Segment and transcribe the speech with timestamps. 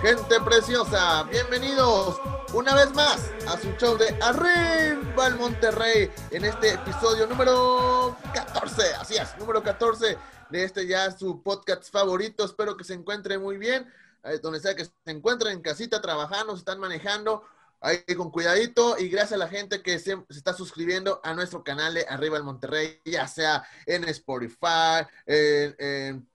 [0.00, 2.20] gente preciosa, bienvenidos
[2.54, 8.94] una vez más a su show de Arriba el Monterrey en este episodio número 14,
[8.94, 10.16] así es, número 14
[10.50, 12.44] de este ya su podcast favorito.
[12.44, 13.92] Espero que se encuentre muy bien,
[14.22, 17.42] eh, donde sea que se encuentren en casita trabajando, se están manejando,
[17.80, 18.96] ahí con cuidadito.
[18.98, 22.44] Y gracias a la gente que se, está suscribiendo a nuestro canal de Arriba el
[22.44, 26.28] Monterrey, ya sea en Spotify, en, en,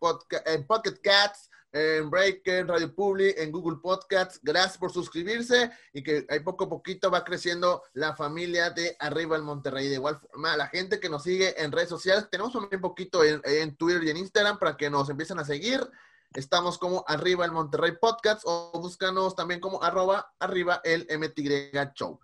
[0.46, 4.40] en Pocket Cats, en Breaker, Radio Public, en Google Podcasts.
[4.44, 9.36] Gracias por suscribirse y que ahí poco a poquito va creciendo la familia de Arriba
[9.36, 9.88] el Monterrey.
[9.88, 13.42] De igual forma, la gente que nos sigue en redes sociales, tenemos también poquito en,
[13.44, 15.90] en Twitter y en Instagram para que nos empiecen a seguir.
[16.34, 22.20] Estamos como arriba el Monterrey Podcast o búscanos también como arroba arriba el MTY Show.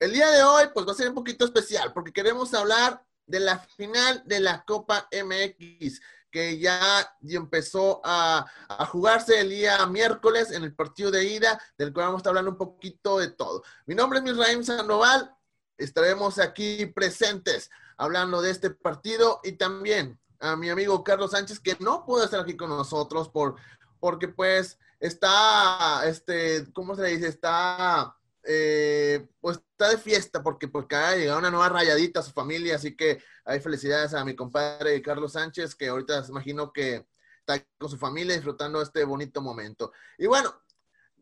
[0.00, 3.40] El día de hoy pues va a ser un poquito especial porque queremos hablar de
[3.40, 10.50] la final de la Copa MX que ya empezó a, a, jugarse el día miércoles
[10.50, 13.62] en el partido de ida, del cual vamos a estar hablando un poquito de todo.
[13.86, 15.34] Mi nombre es Misraim Sandoval,
[15.76, 21.76] estaremos aquí presentes hablando de este partido y también a mi amigo Carlos Sánchez, que
[21.80, 23.56] no pudo estar aquí con nosotros por,
[23.98, 27.28] porque pues está, este, ¿cómo se le dice?
[27.28, 32.32] Está, eh, pues está de fiesta porque, porque ha llegado una nueva rayadita a su
[32.32, 37.06] familia, así que hay felicidades a mi compadre Carlos Sánchez, que ahorita imagino que
[37.40, 39.92] está con su familia disfrutando este bonito momento.
[40.18, 40.62] Y bueno,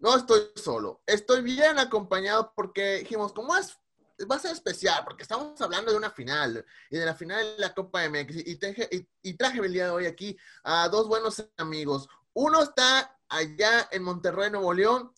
[0.01, 3.79] no estoy solo, estoy bien acompañado porque dijimos, ¿cómo es
[4.31, 7.61] va a ser especial porque estamos hablando de una final y de la final de
[7.61, 8.59] la Copa MX y,
[9.23, 12.09] y traje el día de hoy aquí a dos buenos amigos.
[12.33, 15.13] Uno está allá en Monterrey, Nuevo León,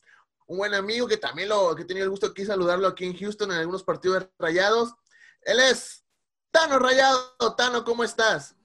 [0.48, 3.16] un buen amigo que también lo que he tenido el gusto aquí saludarlo aquí en
[3.16, 4.94] Houston en algunos partidos rayados.
[5.42, 6.04] Él es
[6.50, 7.54] Tano Rayado.
[7.56, 8.56] Tano, ¿cómo estás?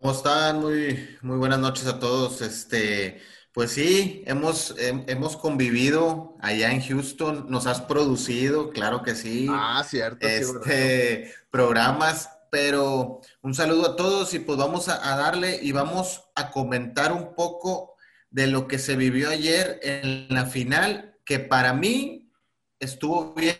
[0.00, 0.60] ¿Cómo están?
[0.60, 2.42] Muy, muy buenas noches a todos.
[2.42, 9.46] Este, pues sí, hemos, hemos convivido allá en Houston, nos has producido, claro que sí.
[9.48, 10.26] Ah, cierto.
[10.26, 16.24] Este, programas, pero un saludo a todos y pues vamos a, a, darle y vamos
[16.34, 17.95] a comentar un poco
[18.36, 22.30] de lo que se vivió ayer en la final, que para mí
[22.78, 23.56] estuvo bien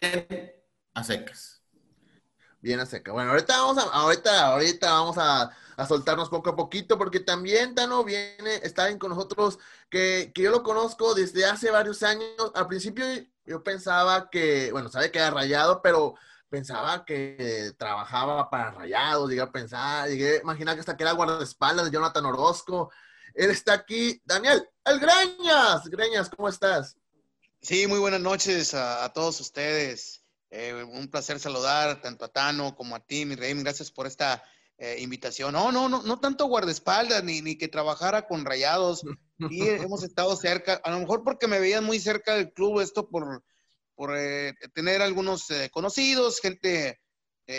[0.93, 1.63] a secas.
[2.61, 3.15] Bien a secas.
[3.15, 7.75] Bueno, ahorita vamos a, ahorita, ahorita vamos a a soltarnos poco a poquito, porque también
[7.75, 9.59] Tano viene, está bien con nosotros,
[9.91, 12.27] que, que, yo lo conozco desde hace varios años.
[12.55, 13.05] Al principio
[13.45, 16.15] yo pensaba que, bueno, sabe que era rayado, pero
[16.49, 21.13] pensaba que trabajaba para rayados, llegué a pensar, llegué a imaginar que hasta que era
[21.13, 22.91] guardaespaldas de Jonathan Orozco.
[23.37, 25.85] Él está aquí, Daniel, el Greñas.
[25.91, 26.97] Greñas, ¿cómo estás?
[27.61, 30.23] Sí, muy buenas noches a, a todos ustedes.
[30.51, 33.53] Eh, un placer saludar tanto a Tano como a ti, mi rey.
[33.53, 34.43] Gracias por esta
[34.79, 35.53] eh, invitación.
[35.53, 39.03] No, no, no, no tanto guardaespaldas ni, ni que trabajara con rayados.
[39.51, 43.11] Y hemos estado cerca, a lo mejor porque me veían muy cerca del club, esto
[43.11, 43.45] por,
[43.95, 47.01] por eh, tener algunos conocidos, gente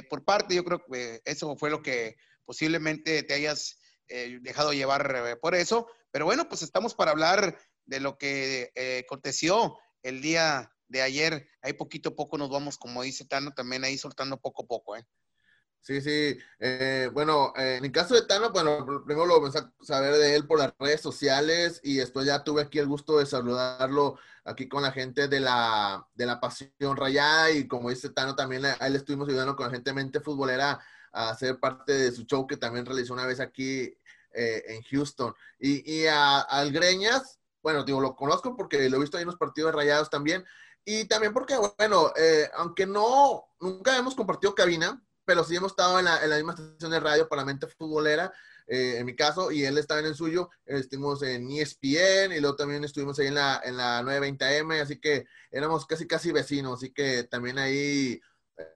[0.09, 3.77] por parte, yo creo que eso fue lo que posiblemente te hayas
[4.09, 5.88] eh, dejado llevar por eso.
[6.12, 8.72] Pero bueno, pues estamos para hablar de lo que
[9.06, 11.47] aconteció el día de ayer.
[11.62, 14.95] Ahí poquito a poco nos vamos, como dice Tano, también ahí soltando poco a poco,
[14.95, 15.06] ¿eh?
[15.87, 16.37] Sí, sí.
[16.59, 20.35] Eh, bueno, eh, en el caso de Tano, bueno, primero lo vamos a saber de
[20.35, 24.67] él por las redes sociales y después ya tuve aquí el gusto de saludarlo aquí
[24.67, 28.73] con la gente de la, de la Pasión Rayada y como dice Tano, también a
[28.73, 30.77] él estuvimos ayudando con la gente mente futbolera
[31.13, 33.97] a ser parte de su show que también realizó una vez aquí
[34.33, 35.33] eh, en Houston.
[35.57, 39.27] Y, y a, al Greñas, bueno, digo, lo conozco porque lo he visto ahí en
[39.27, 40.43] los partidos rayados también.
[40.83, 45.99] Y también porque, bueno, eh, aunque no, nunca hemos compartido cabina, pero sí hemos estado
[45.99, 48.31] en la, en la misma estación de radio para mente futbolera,
[48.65, 52.55] eh, en mi caso, y él estaba en el suyo, estuvimos en ESPN y luego
[52.55, 56.93] también estuvimos ahí en la, en la 920M, así que éramos casi, casi vecinos, así
[56.93, 58.21] que también ahí,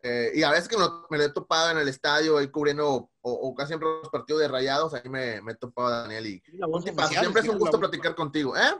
[0.03, 2.85] eh, y a veces que me, me lo he topado en el estadio, ahí cubriendo,
[2.89, 6.27] o, o casi siempre los partidos de rayados, ahí me, me he topado a Daniel,
[6.27, 6.43] y
[7.07, 8.75] siempre es un gusto platicar contigo, ¿eh?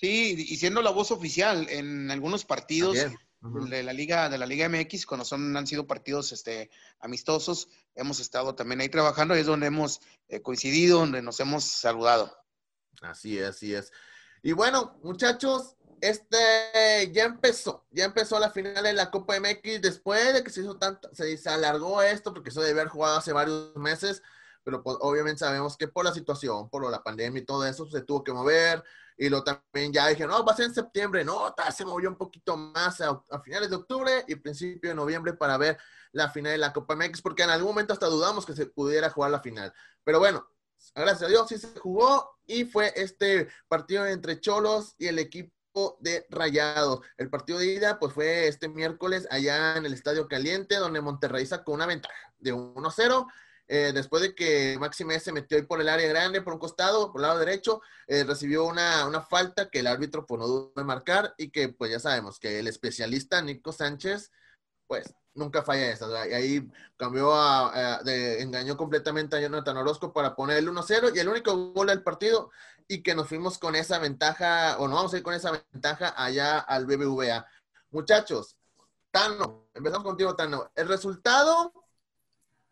[0.00, 2.96] Sí, y siendo la voz oficial en algunos partidos.
[2.96, 7.68] También de la liga de la liga MX cuando son han sido partidos este amistosos
[7.94, 12.36] hemos estado también ahí trabajando y es donde hemos eh, coincidido donde nos hemos saludado
[13.00, 13.92] así es así es
[14.42, 20.34] y bueno muchachos este ya empezó ya empezó la final de la Copa MX después
[20.34, 23.32] de que se hizo tanto se, se alargó esto porque eso debe haber jugado hace
[23.32, 24.22] varios meses
[24.64, 28.02] pero pues, obviamente sabemos que por la situación, por la pandemia y todo eso, se
[28.02, 28.82] tuvo que mover.
[29.16, 31.24] Y lo también ya dije, no, va a ser en septiembre.
[31.24, 35.34] No, se movió un poquito más a, a, finales de octubre y principio de noviembre
[35.34, 35.78] para ver
[36.12, 39.10] la final de la Copa MX, porque en algún momento hasta dudamos que se pudiera
[39.10, 39.72] jugar la final.
[40.04, 40.46] Pero bueno,
[40.94, 45.52] gracias a Dios sí se jugó y fue este partido entre Cholos y el equipo
[46.00, 47.00] de Rayados.
[47.16, 51.46] El partido de ida pues fue este miércoles allá en el Estadio Caliente, donde Monterrey
[51.46, 53.26] sacó una ventaja de 1-0.
[53.68, 57.12] Eh, después de que Maxime se metió ahí por el área grande, por un costado,
[57.12, 60.72] por el lado derecho, eh, recibió una, una, falta que el árbitro pues no dudó
[60.76, 64.30] de marcar y que pues ya sabemos que el especialista Nico Sánchez
[64.86, 66.28] pues nunca falla esa.
[66.28, 71.18] Y ahí cambió a, de, engañó completamente a Jonathan Orozco para poner el 1-0 y
[71.18, 72.50] el único gol del partido
[72.88, 76.14] y que nos fuimos con esa ventaja, o no vamos a ir con esa ventaja
[76.16, 77.46] allá al BBVA.
[77.90, 78.56] Muchachos,
[79.10, 80.70] Tano, empezamos contigo, Tano.
[80.74, 81.72] El resultado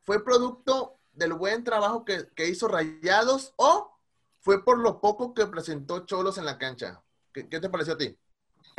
[0.02, 3.96] fue producto del buen trabajo que, hizo Rayados o
[4.40, 7.02] fue por lo poco que presentó Cholos en la cancha.
[7.32, 8.16] ¿Qué, te pareció a ti?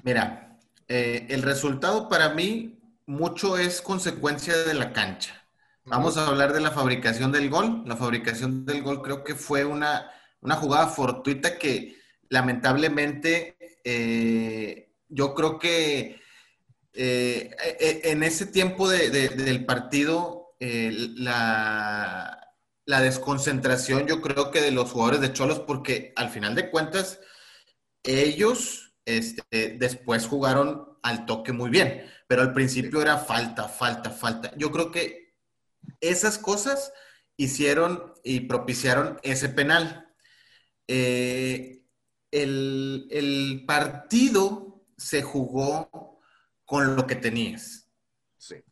[0.04, 5.46] Mira, eh, el resultado para mí mucho es consecuencia de la cancha.
[5.86, 7.84] Vamos a hablar de la fabricación del gol.
[7.86, 11.98] La fabricación del gol creo que fue una, jugada fortuita que
[12.30, 16.22] lamentablemente eh, yo creo que
[16.94, 22.56] eh, e, e, en ese tiempo del partido eh, la,
[22.86, 27.20] la, desconcentración yo creo que de los jugadores de Cholos porque al final de cuentas
[28.04, 34.54] ellos este, después jugaron al toque muy bien pero al principio era falta, falta, falta.
[34.56, 35.36] Yo creo que
[36.00, 36.94] esas cosas
[37.36, 40.14] hicieron y propiciaron ese penal.
[40.88, 41.84] Eh,
[42.32, 46.22] el, partido se jugó
[46.64, 47.90] con lo que tenías.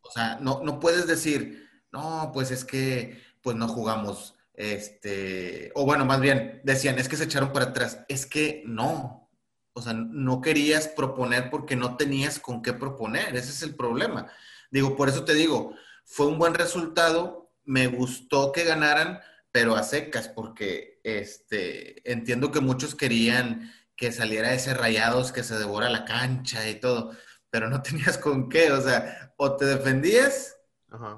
[0.04, 5.86] O sea, no, no puedes decir, no, pues es que pues no jugamos, este, o
[5.86, 8.04] bueno, más bien decían, es que se echaron para atrás.
[8.10, 9.30] Es que no,
[9.72, 13.36] o sea, no querías proponer porque no tenías con qué proponer.
[13.38, 14.30] Ese es el problema.
[14.70, 17.54] Digo, por eso te digo, fue un buen resultado.
[17.64, 19.22] Me gustó que ganaran,
[19.52, 25.58] pero a secas, porque este, entiendo que muchos querían que saliera ese rayados que se
[25.58, 27.16] devora la cancha y todo,
[27.50, 28.74] pero no tenías con qué.
[28.74, 30.59] O sea, o te defendías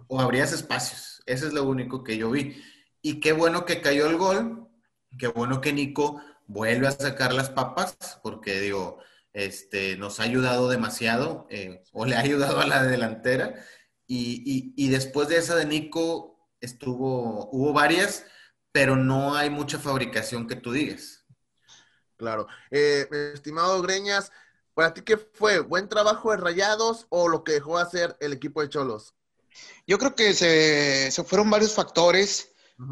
[0.07, 1.21] o abrías espacios.
[1.25, 2.61] Eso es lo único que yo vi.
[3.01, 4.67] Y qué bueno que cayó el gol.
[5.17, 8.99] Qué bueno que Nico vuelve a sacar las papas, porque digo,
[9.33, 13.55] este, nos ha ayudado demasiado, eh, o le ha ayudado a la delantera.
[14.07, 18.25] Y, después de esa de Nico, estuvo, hubo varias,
[18.73, 21.25] pero no hay mucha fabricación que tú digas.
[22.17, 22.47] Claro.
[22.69, 24.31] Eh, estimado Greñas,
[24.73, 25.59] ¿para ti qué fue?
[25.59, 29.15] ¿Buen trabajo de Rayados o lo que dejó hacer el equipo de Cholos?
[29.87, 32.47] Yo creo que se, se fueron varios factores.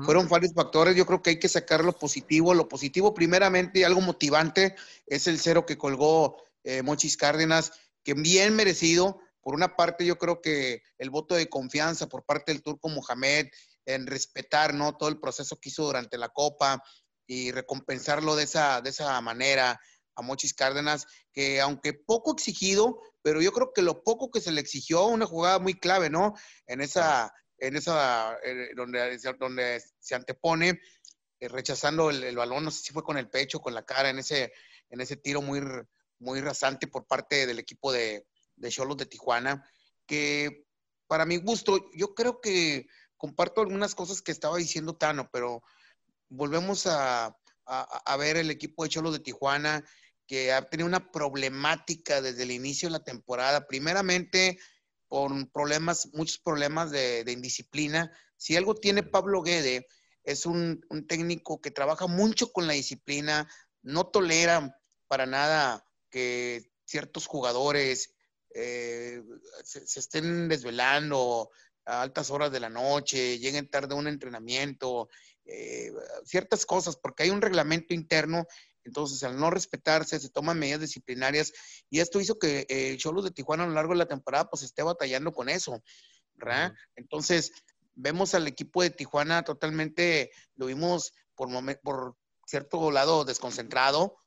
[0.05, 2.53] Fueron varios factores, yo creo que hay que sacar lo positivo.
[2.53, 4.75] Lo positivo, primeramente, algo motivante,
[5.07, 7.71] es el cero que colgó eh, Mochis Cárdenas,
[8.03, 9.19] que bien merecido.
[9.41, 13.47] Por una parte, yo creo que el voto de confianza por parte del turco Mohamed
[13.85, 14.95] en respetar ¿no?
[14.95, 16.83] todo el proceso que hizo durante la Copa
[17.25, 19.79] y recompensarlo de esa, de esa manera
[20.19, 24.51] a Mochis Cárdenas, que aunque poco exigido, pero yo creo que lo poco que se
[24.51, 26.33] le exigió, una jugada muy clave, ¿no?
[26.67, 30.81] En esa, en esa, eh, donde, donde se antepone,
[31.39, 34.19] eh, rechazando el, balón, no sé si fue con el pecho, con la cara, en
[34.19, 34.51] ese,
[34.89, 35.61] en ese tiro muy,
[36.19, 38.25] muy rasante por parte del equipo de
[38.67, 39.63] Cholos de, Tijuana,
[40.05, 40.65] que
[41.07, 45.63] para mi gusto, yo creo que comparto algunas cosas que estaba diciendo Tano, pero
[46.27, 49.83] volvemos a, a ver el equipo de Cholos de Tijuana,
[50.29, 53.65] que ha tenido una problemática desde el inicio de la temporada.
[53.65, 54.59] Primeramente,
[55.07, 58.11] con problemas, muchos problemas de, indisciplina.
[58.37, 59.87] Si algo tiene Pablo Guede,
[60.23, 63.49] es un, técnico que trabaja mucho con la disciplina,
[63.81, 68.13] no tolera para nada que ciertos jugadores
[68.53, 69.23] eh,
[69.63, 71.49] se, estén desvelando
[71.85, 75.09] a altas horas de la noche, lleguen tarde a un entrenamiento,
[75.45, 75.91] eh,
[76.23, 78.45] ciertas cosas, porque hay un reglamento interno
[78.89, 81.53] entonces, al no respetarse, se toman medidas disciplinarias
[81.91, 84.63] y esto hizo que el Cholos de Tijuana a lo largo de la temporada pues
[84.63, 85.83] esté batallando con eso,
[86.33, 86.73] ¿verdad?
[86.95, 87.51] Entonces,
[87.93, 91.49] vemos al equipo de Tijuana totalmente, lo vimos por,
[91.81, 92.17] por
[92.47, 94.17] cierto lado desconcentrado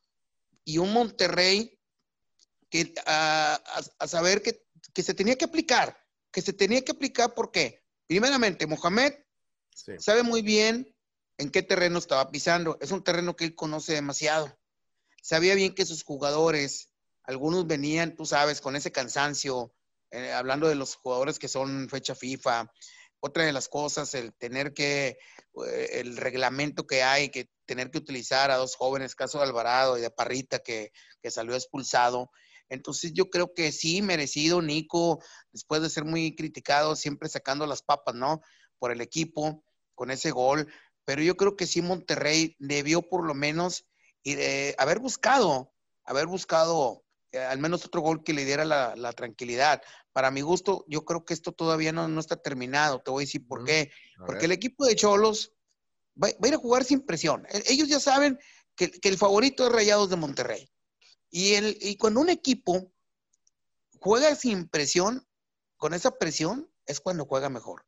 [0.64, 1.76] y un Monterrey
[2.70, 3.60] que a,
[4.06, 4.64] saber que,
[4.94, 5.98] que, se tenía que aplicar,
[6.30, 9.12] que se tenía que aplicar porque, primeramente, Mohamed
[9.98, 10.94] sabe muy bien
[11.38, 12.78] en qué terreno estaba pisando.
[12.80, 14.56] Es un terreno que él conoce demasiado.
[15.22, 16.90] Sabía bien que sus jugadores,
[17.24, 19.74] algunos venían, tú sabes, con ese cansancio,
[20.10, 22.70] eh, hablando de los jugadores que son fecha FIFA.
[23.20, 25.18] Otra de las cosas, el tener que,
[25.66, 29.96] eh, el reglamento que hay, que tener que utilizar a dos jóvenes, caso de Alvarado
[29.96, 32.30] y de Parrita, que, que salió expulsado.
[32.68, 35.22] Entonces yo creo que sí, merecido Nico,
[35.52, 38.40] después de ser muy criticado, siempre sacando las papas, ¿no?
[38.78, 39.62] Por el equipo,
[39.94, 40.66] con ese gol
[41.04, 43.86] pero yo creo que sí Monterrey debió por lo menos
[44.78, 45.72] haber buscado,
[46.04, 49.82] haber buscado eh, al menos otro gol que le diera la, tranquilidad.
[50.12, 53.00] Para mi gusto, yo creo que esto todavía no, está terminado.
[53.00, 53.90] Te voy a decir por qué.
[54.26, 55.52] Porque el equipo de Cholos
[56.22, 57.46] va, a ir a jugar sin presión.
[57.48, 58.38] E, ellos ya saben
[58.76, 60.68] que, el favorito es Rayados de Monterrey.
[61.30, 62.92] Y, el, y cuando un equipo
[63.98, 65.26] juega sin presión,
[65.78, 67.86] con esa presión es cuando juega mejor.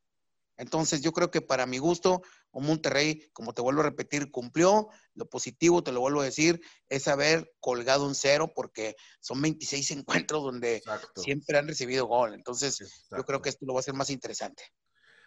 [0.56, 4.88] Entonces, yo creo que para mi gusto, un Monterrey, como te vuelvo a repetir, cumplió.
[5.14, 9.90] Lo positivo, te lo vuelvo a decir, es haber colgado un cero porque son 26
[9.92, 10.82] encuentros donde
[11.16, 12.34] siempre han recibido gol.
[12.34, 12.78] Entonces,
[13.10, 14.64] yo creo que esto lo va a hacer más interesante.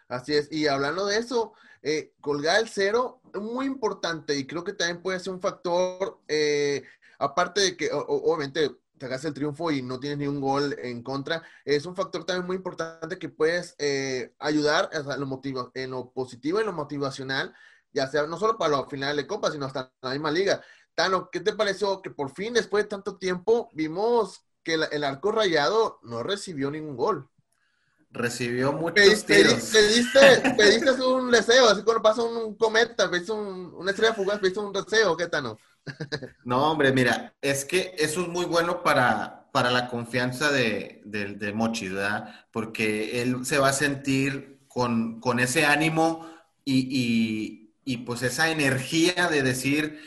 [0.07, 4.63] Así es, y hablando de eso, eh, colgar el cero es muy importante y creo
[4.63, 6.83] que también puede ser un factor, eh,
[7.19, 11.43] aparte de que obviamente sacas el triunfo y no tienes ni un gol en contra,
[11.65, 16.59] es un factor también muy importante que puedes eh, ayudar en, lo en lo positivo
[16.59, 17.53] en lo motivacional,
[17.93, 20.61] ya sea no solo para la final de Copa, sino hasta la misma liga.
[20.95, 25.31] Tano, ¿qué te pareció que por fin, después de tanto tiempo, vimos que el, arco
[25.31, 27.29] rayado no recibió ningún gol?
[28.09, 29.63] Recibió muchos pediste, tiros.
[29.71, 34.59] Pediste, pediste, un deseo, así cuando pasa un, cometa, pediste un, una estrella fugaz, pediste
[34.59, 35.57] un deseo, ¿qué Tano?
[36.43, 41.53] No, hombre, mira, es que eso es muy bueno para, para la confianza de, de,
[41.53, 42.45] Mochi, ¿verdad?
[42.51, 46.29] Porque él se va a sentir con, ese ánimo
[46.63, 47.73] y,
[48.05, 49.99] pues esa energía de decir,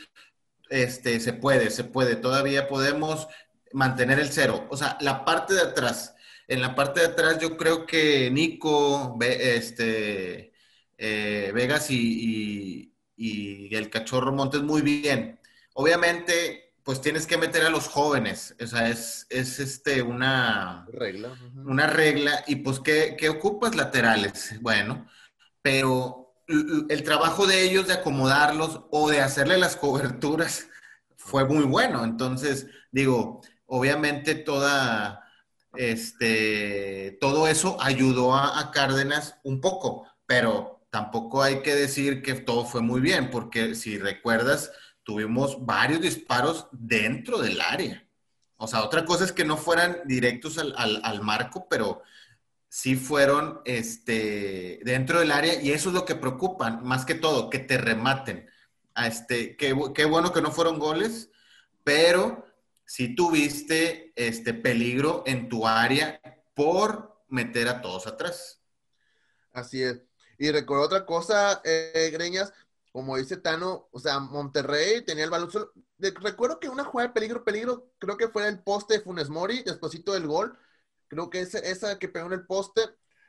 [0.68, 3.26] este, se puede, se puede, todavía podemos
[3.72, 4.66] mantener el cero.
[4.70, 6.14] O sea, la parte de atrás,
[6.50, 10.52] en la parte de atrás yo creo que Nico, este,
[10.98, 15.40] eh, Vegas y, y el cachorro Montes muy bien
[15.74, 18.54] obviamente, pues tienes que meter a los jóvenes.
[18.60, 21.36] O sea, es, este, una regla.
[21.64, 22.44] Una regla.
[22.46, 24.60] Y pues, ¿qué, ocupas laterales?
[24.60, 25.06] Bueno,
[25.62, 30.68] pero el trabajo de ellos de acomodarlos o de hacerle las coberturas
[31.16, 32.04] fue muy bueno.
[32.04, 35.24] Entonces, digo, obviamente toda,
[35.74, 42.64] este, todo eso ayudó a, Cárdenas un poco, pero tampoco hay que decir que todo
[42.64, 44.72] fue muy bien, porque si recuerdas,
[45.02, 48.06] tuvimos varios disparos dentro del área.
[48.56, 52.02] O sea, otra cosa es que no fueran directos al, marco, pero
[52.68, 57.48] sí fueron este, dentro del área y eso es lo que preocupa, más que todo,
[57.48, 58.48] que te rematen.
[58.94, 61.30] A este, qué, bueno que no fueron goles,
[61.84, 62.44] pero
[62.90, 66.20] sí tuviste este peligro en tu área
[66.54, 68.64] por meter a todos atrás.
[69.52, 70.02] Así es.
[70.38, 72.52] Y recuerdo otra cosa, eh, Greñas,
[72.90, 75.50] como dice Tano, o sea, Monterrey tenía el balón.
[75.98, 79.62] recuerdo que una jugada de peligro, peligro, creo que fue el poste de Funes Mori,
[79.62, 80.58] despuésito del gol.
[81.06, 82.80] Creo que esa, esa que pegó en el poste,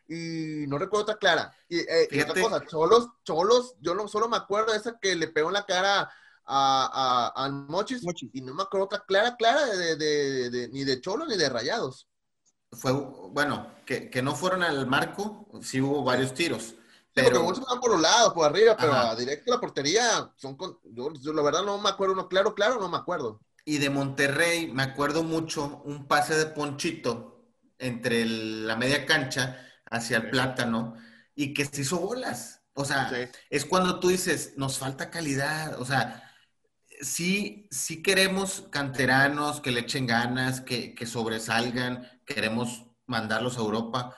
[0.07, 1.55] y no recuerdo otra clara.
[1.69, 5.27] Y, eh, otra cosa, Cholos, Cholos, yo no, solo me acuerdo de esa que le
[5.27, 6.11] pegó en la cara
[6.53, 8.03] a, a, Mochis,
[8.33, 12.07] y no me acuerdo otra clara, clara de, de, ni de Cholos ni de Rayados.
[12.71, 16.75] Fue, bueno, que, que no fueron al marco, sí hubo varios tiros
[17.13, 20.77] pero muchos van por un lado, por arriba, pero directo a la portería son con,
[20.83, 23.41] yo, la verdad no me acuerdo uno claro, claro, no me acuerdo.
[23.65, 27.45] Y de Monterrey me acuerdo mucho un pase de Ponchito
[27.77, 30.95] entre la media cancha hacia el plátano
[31.35, 32.61] y que se hizo bolas.
[32.73, 33.11] O sea,
[33.49, 36.30] es cuando tú dices, nos falta calidad, o sea,
[37.01, 44.15] sí, sí queremos canteranos que le echen ganas, que, que sobresalgan, queremos mandarlos a Europa,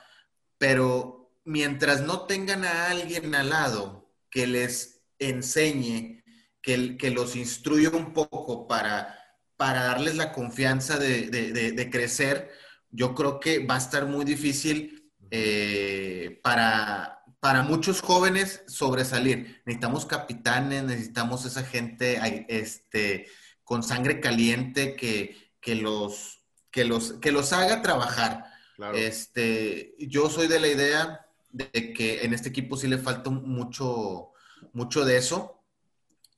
[0.57, 6.23] pero mientras no tengan a alguien al lado que les enseñe,
[6.61, 9.19] que, que los instruya un poco para,
[9.57, 12.51] para darles la confianza de, crecer,
[12.89, 19.62] yo creo que va a estar muy difícil eh, para, para muchos jóvenes sobresalir.
[19.65, 23.27] Necesitamos capitanes, necesitamos esa gente este,
[23.65, 26.39] con sangre caliente que, los,
[26.71, 28.45] que, los, que los haga trabajar.
[28.93, 34.31] Este, yo soy de la idea de que en este equipo sí le falta mucho,
[34.71, 35.62] mucho de eso.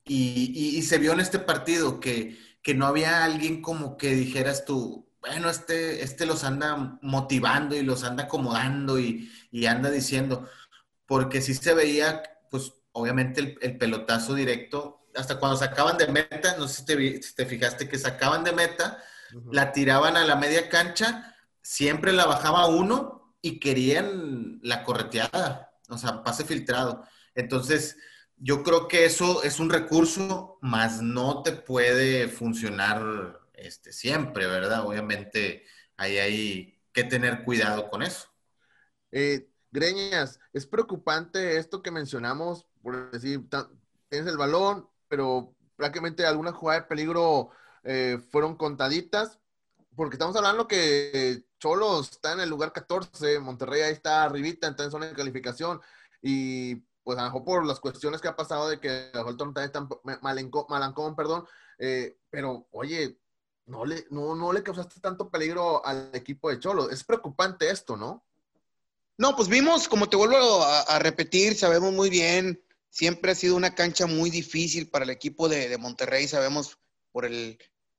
[0.04, 2.36] Y, se vio en este partido que,
[2.74, 8.02] no había alguien como que dijeras tú, bueno, este, este los anda motivando y los
[8.02, 9.30] anda acomodando y,
[9.68, 10.48] anda diciendo,
[11.06, 16.68] porque sí se veía, pues obviamente el, pelotazo directo, hasta cuando sacaban de meta, no
[16.68, 16.84] sé
[17.20, 19.02] si te, fijaste que sacaban de meta,
[19.50, 25.98] la tiraban a la media cancha, siempre la bajaba uno y querían la correteada, o
[25.98, 27.04] sea, pase filtrado.
[27.34, 27.96] Entonces,
[28.36, 34.86] yo creo que eso es un recurso, más no te puede funcionar este, siempre, ¿verdad?
[34.86, 35.64] Obviamente,
[35.96, 38.28] ahí hay que tener cuidado con eso.
[39.12, 43.48] Eh, Greñas, es preocupante esto que mencionamos, por decir,
[44.08, 47.50] tienes el balón, pero prácticamente algunas jugadas de peligro
[47.84, 49.38] eh, fueron contaditas,
[49.94, 54.84] porque estamos hablando que Cholos está en el lugar 14, Monterrey ahí está arribita, está
[54.84, 55.80] en zona de calificación,
[56.22, 59.86] y pues a lo mejor por las cuestiones que ha pasado de que Holton está
[60.22, 61.46] malancón, perdón,
[61.78, 63.18] eh, pero oye,
[63.66, 66.90] no le, no, no le causaste tanto peligro al equipo de Cholos.
[66.90, 68.24] Es preocupante esto, ¿no?
[69.18, 73.74] No, pues vimos, como te vuelvo a, repetir, sabemos muy bien, siempre ha sido una
[73.74, 76.78] cancha muy difícil para el equipo de, Monterrey, sabemos
[77.12, 77.58] por el,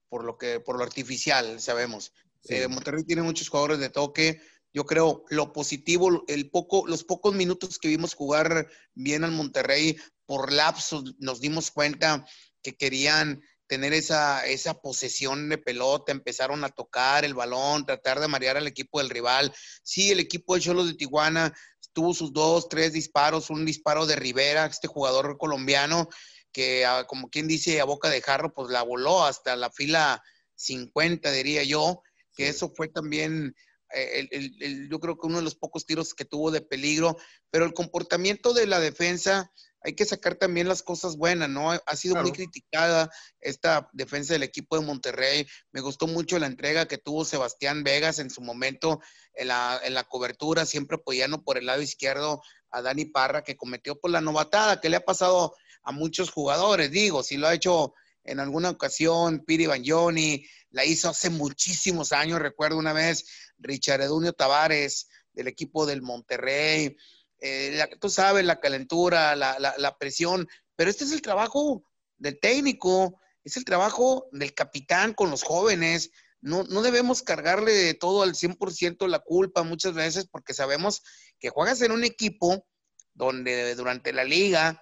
[0.10, 2.14] por lo que, por lo artificial, sabemos.
[2.50, 4.40] Eh, Monterrey tiene muchos jugadores de toque.
[4.74, 9.98] Yo creo lo positivo, el poco, los pocos minutos que vimos jugar bien al Monterrey,
[10.28, 12.26] por lapsos nos dimos cuenta
[12.62, 18.28] que querían tener esa, esa posesión de pelota, empezaron a tocar el balón, tratar de
[18.28, 19.54] marear al equipo del rival.
[19.84, 21.54] Sí, el equipo de Cholos de Tijuana
[21.94, 26.08] tuvo sus dos, tres disparos, un disparo de Rivera, este jugador colombiano,
[26.52, 30.24] que ah, como quien dice a boca de jarro, pues la voló hasta la fila
[30.56, 32.02] 50, diría yo,
[32.36, 33.56] que eso fue también
[33.94, 37.18] eh, yo creo que uno de los pocos tiros que tuvo de peligro,
[37.50, 39.52] pero el comportamiento de la defensa,
[39.88, 41.72] hay que sacar también las cosas buenas, ¿no?
[41.72, 45.48] Ha sido muy criticada esta defensa del equipo de Monterrey.
[45.72, 49.00] Me gustó mucho la entrega que tuvo Sebastián Vegas en su momento
[49.34, 53.56] en la, en la cobertura, siempre apoyando por el lado izquierdo a Dani Parra, que
[53.56, 57.54] cometió por la novatada, que le ha pasado a muchos jugadores, digo, si lo ha
[57.54, 57.94] hecho
[58.26, 63.24] en alguna ocasión, Piri Bagnoni, la hizo hace muchísimos años, recuerdo una vez,
[63.58, 66.98] Richard Edunio Tavares, del equipo del Monterrey,
[67.40, 71.84] eh, tú sabes, la calentura, la, presión, pero este es el trabajo
[72.18, 76.12] del técnico, es el trabajo del capitán con los jóvenes.
[76.42, 81.02] No, no debemos cargarle todo al 100% la culpa muchas veces porque sabemos
[81.40, 82.68] que juegas en un equipo
[83.14, 84.82] donde durante la liga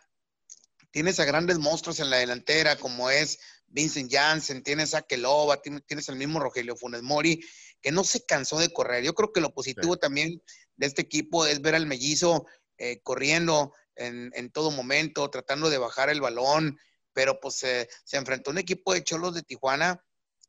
[0.92, 6.08] tienes a grandes monstruos en la delantera como es Vincent Janssen, tienes a Kelova, tienes
[6.10, 7.44] al mismo Rogelio Funes Mori,
[7.82, 9.04] que no se cansó de correr.
[9.04, 10.42] Yo creo que lo positivo también
[10.78, 12.46] de este equipo es ver al mellizo
[12.78, 16.78] eh, corriendo en, todo momento, tratando de bajar el balón,
[17.14, 20.04] pero pues se enfrentó a un equipo de cholos de Tijuana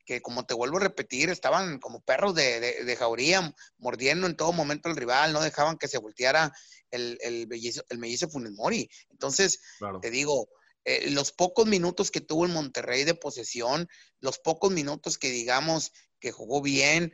[0.07, 4.53] que como te vuelvo a repetir, estaban como perros de, de, jauría, mordiendo en todo
[4.53, 6.53] momento al rival, no dejaban que se volteara
[6.91, 8.89] el, el, mellizo, el mellizo Funes Mori.
[9.11, 9.61] Entonces,
[10.01, 10.49] te digo,
[10.85, 13.89] eh, los pocos minutos que tuvo el Monterrey de posesión,
[14.21, 17.13] los pocos minutos que digamos que jugó bien,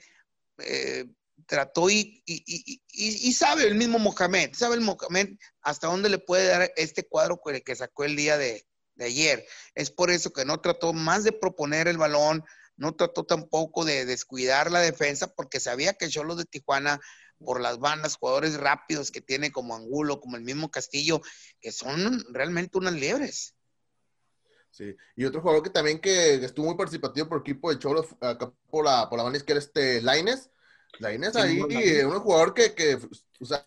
[0.59, 1.07] eh,
[1.47, 6.73] trató y, y, sabe el mismo Mohamed, sabe el Mohamed hasta dónde le puede dar
[6.77, 9.47] este cuadro que sacó el día de, de ayer.
[9.75, 12.45] Es por eso que no trató más de proponer el balón,
[12.77, 17.01] no trató tampoco de descuidar la defensa porque sabía que Cholos de Tijuana
[17.45, 21.21] por las bandas, jugadores rápidos que tiene como Angulo, como el mismo Castillo,
[21.61, 23.55] que son realmente unas liebres.
[24.71, 28.53] Sí, y otro jugador que también que estuvo muy participativo por equipo de Cholos, acá
[28.71, 30.51] por la, por la banda izquierda, este Laines.
[30.99, 32.99] Laines ahí, un jugador que, que
[33.41, 33.65] o sea,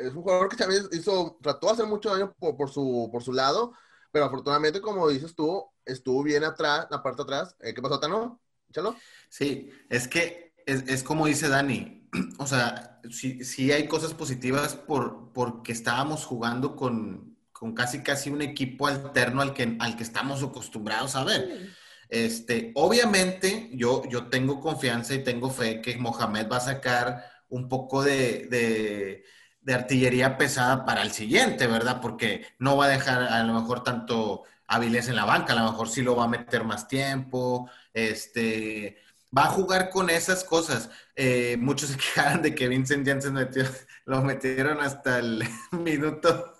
[0.00, 3.32] es un jugador que también hizo, trató de hacer mucho daño por, su, por su
[3.32, 3.74] lado,
[4.10, 7.56] pero afortunadamente, como dices tú, estuvo bien atrás, la parte de atrás.
[7.60, 8.40] Eh, ¿Qué pasó, Tano?
[8.70, 8.96] Échalo.
[9.28, 14.74] Sí, es que es, es como dice Dani, o sea, sí, sí hay cosas positivas
[14.74, 20.02] por, porque estábamos jugando con, con casi casi un equipo alterno al que, al que
[20.02, 21.70] estamos acostumbrados a ver.
[22.12, 27.70] Este, obviamente, yo, yo tengo confianza y tengo fe que Mohamed va a sacar un
[27.70, 29.24] poco de,
[29.62, 32.02] de, artillería pesada para el siguiente, ¿verdad?
[32.02, 35.70] Porque no va a dejar a lo mejor tanto hábiles en la banca, a lo
[35.70, 38.98] mejor sí lo va a meter más tiempo, este,
[39.34, 40.90] va a jugar con esas cosas.
[41.16, 43.64] Eh, muchos se quejaron de que Vincent Janssen metió,
[44.04, 46.52] lo metieron hasta el minuto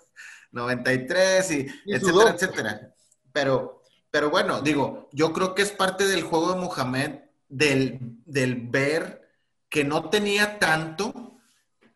[0.51, 2.93] 93 y, etcétera, etcétera.
[3.31, 3.72] Pero,
[4.13, 7.97] pero bueno, digo, yo creo que es parte del juego de Mohamed del,
[8.27, 9.27] del ver
[9.69, 11.39] que no tenía tanto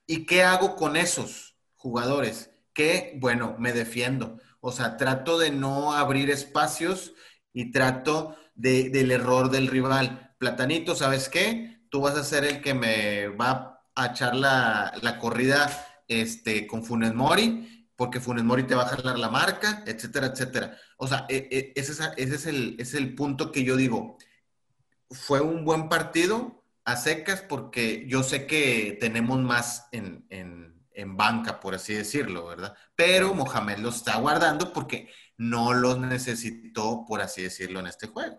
[0.07, 2.49] y qué hago con esos jugadores.
[2.73, 4.39] Que, bueno, me defiendo.
[4.61, 7.13] O sea, trato de no abrir espacios
[7.53, 10.33] y trato de, del error del rival.
[10.39, 11.83] Platanito, ¿sabes qué?
[11.91, 15.69] Tú vas a ser el que me va a echar la, la corrida
[16.07, 20.77] este, con Funes Mori porque Funes Mori te va a jalar la marca, etcétera, etcétera.
[20.97, 24.17] O sea, e, e, ese es, el, es el punto que yo digo.
[25.09, 30.25] Fue un buen partido a secas porque yo sé que tenemos más en,
[31.15, 32.75] banca, por así decirlo, ¿verdad?
[32.95, 38.37] Pero Mohamed lo está guardando porque no los necesitó, por así decirlo, en este juego.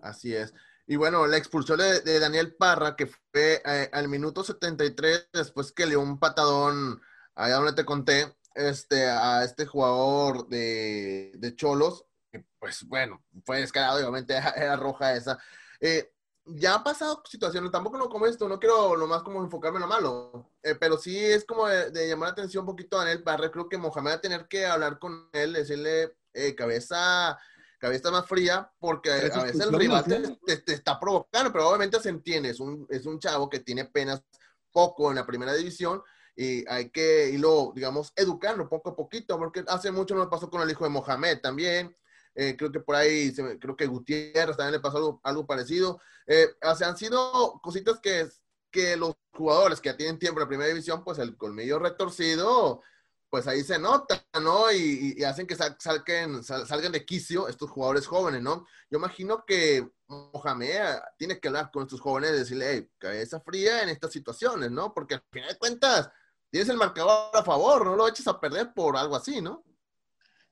[0.00, 0.54] Así es.
[0.86, 5.84] Y bueno, la expulsión de, Daniel Parra, que fue eh, al minuto 73, después que
[5.84, 7.00] le dio un patadón
[7.34, 13.60] allá donde te conté, este, a este jugador de, de Cholos, que pues bueno, fue
[13.60, 15.38] descarado, obviamente era, roja esa.
[15.80, 16.10] Eh,
[16.46, 19.88] ya ha pasado situaciones, tampoco no como esto, no quiero nomás como enfocarme en lo
[19.88, 23.50] malo, eh, pero sí es como de, llamar la atención un poquito a Daniel Parra,
[23.50, 27.36] creo que Mohamed va a tener que hablar con él, decirle, eh, cabeza,
[27.78, 32.50] cabeza más fría, porque a veces el rival te, está provocando, pero obviamente se entiende,
[32.50, 34.22] es un, es un chavo que tiene apenas
[34.70, 36.00] poco en la primera división,
[36.36, 40.60] y hay que irlo, digamos, educando poco a poquito, porque hace mucho no pasó con
[40.60, 41.96] el hijo de Mohamed también,
[42.34, 46.00] eh, creo que por ahí, creo que Gutiérrez también le pasó algo, parecido.
[46.26, 48.28] Eh, o sea, han sido cositas que,
[48.70, 52.82] que los jugadores que tienen tiempo en la primera división, pues el colmillo retorcido,
[53.30, 54.70] pues ahí se nota, ¿no?
[54.70, 58.66] Y, hacen que salgan, salgan de quicio estos jugadores jóvenes, ¿no?
[58.90, 63.82] Yo imagino que Mohamed tiene que hablar con estos jóvenes y decirle, hey, cabeza fría
[63.82, 64.92] en estas situaciones, ¿no?
[64.92, 66.10] Porque al final de cuentas,
[66.56, 69.62] tienes el marcador a favor, no lo eches a perder por algo así, ¿no?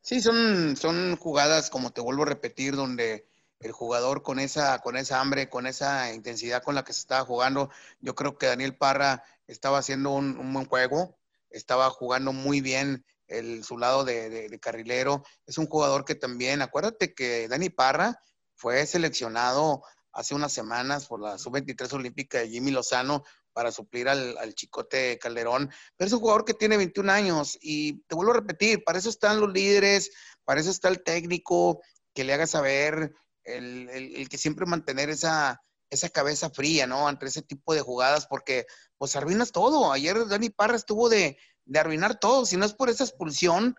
[0.03, 3.27] Sí, son, son jugadas, como te vuelvo a repetir, donde
[3.61, 7.25] el jugador con esa, con esa hambre, con esa intensidad con la que se estaba
[7.25, 11.17] jugando, yo creo que Daniel Parra estaba haciendo un, buen juego,
[11.49, 15.25] estaba jugando muy bien el, su lado de, carrilero.
[15.47, 18.21] Es un jugador que también, acuérdate que Dani Parra
[18.57, 24.55] fue seleccionado hace unas semanas por la sub-23 olímpica de Jimmy Lozano para suplir al,
[24.55, 28.85] Chicote Calderón, pero es un jugador que tiene 21 años y te vuelvo a repetir,
[28.85, 30.11] para eso están los líderes,
[30.45, 31.81] para eso está el técnico,
[32.13, 33.15] que le haga saber,
[33.45, 37.09] el, que siempre mantener esa, esa cabeza fría, ¿no?
[37.09, 38.67] Ante ese tipo de jugadas, porque
[38.99, 39.93] pues arruinas todo.
[39.93, 41.39] Ayer Dani Parra estuvo de,
[41.75, 43.75] arruinar todo, si no es por esa expulsión,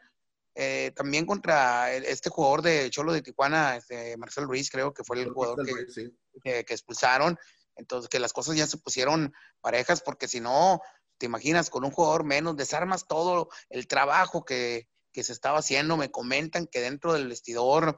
[0.55, 5.21] eh, también contra este jugador de Cholo de Tijuana, este Marcel Ruiz, creo que fue
[5.21, 7.37] el jugador que, que, expulsaron.
[7.75, 10.81] Entonces, que las cosas ya se pusieron parejas, porque si no,
[11.17, 15.95] te imaginas, con un jugador menos, desarmas todo el trabajo que, se estaba haciendo.
[15.95, 17.97] Me comentan que dentro del vestidor,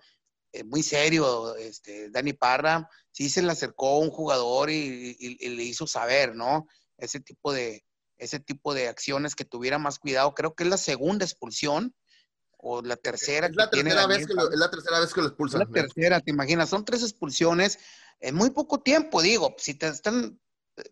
[0.52, 5.88] eh, muy serio, este, Dani Parra, sí se le acercó un jugador y, le hizo
[5.88, 6.68] saber, ¿no?
[6.96, 7.84] Ese tipo de,
[8.20, 10.36] ese tipo de acciones que tuviera más cuidado.
[10.36, 11.96] Creo que es la segunda expulsión
[12.58, 13.48] o la tercera.
[13.48, 15.60] Es la, tercera, vez que lo, es la tercera vez que lo expulsan.
[15.60, 17.80] La tercera, te imaginas, son tres expulsiones
[18.20, 20.40] en muy poco tiempo, digo, si te están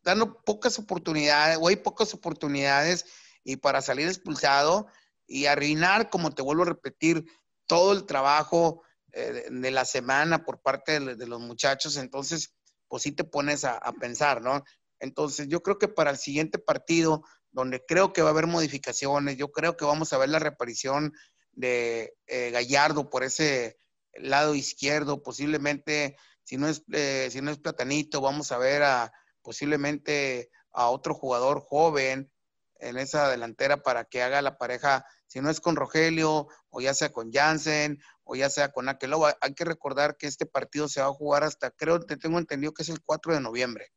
[0.04, 3.06] dando pocas oportunidades, o hay pocas oportunidades
[3.44, 4.88] y para salir expulsado
[5.28, 7.26] y arruinar, como te vuelvo a repetir,
[7.68, 12.54] todo el trabajo eh, de, la semana por parte de, los muchachos, entonces,
[12.88, 14.64] pues sí te pones a, pensar, ¿no?
[15.00, 19.38] Entonces, yo creo que para el siguiente partido, donde creo que va a haber modificaciones,
[19.38, 21.14] yo creo que vamos a ver la reparición
[21.56, 23.80] de eh, Gallardo por ese
[24.14, 29.12] lado izquierdo, posiblemente si no es, eh, si no es Platanito, vamos a ver a
[29.42, 32.32] posiblemente a otro jugador joven
[32.80, 36.94] en esa delantera para que haga la pareja, si no es con Rogelio, o ya
[36.94, 39.38] sea con Jansen, o ya sea con Akeloba.
[39.42, 42.74] Hay que recordar que este partido se va a jugar hasta, creo que tengo entendido
[42.74, 43.92] que es el 4 de noviembre.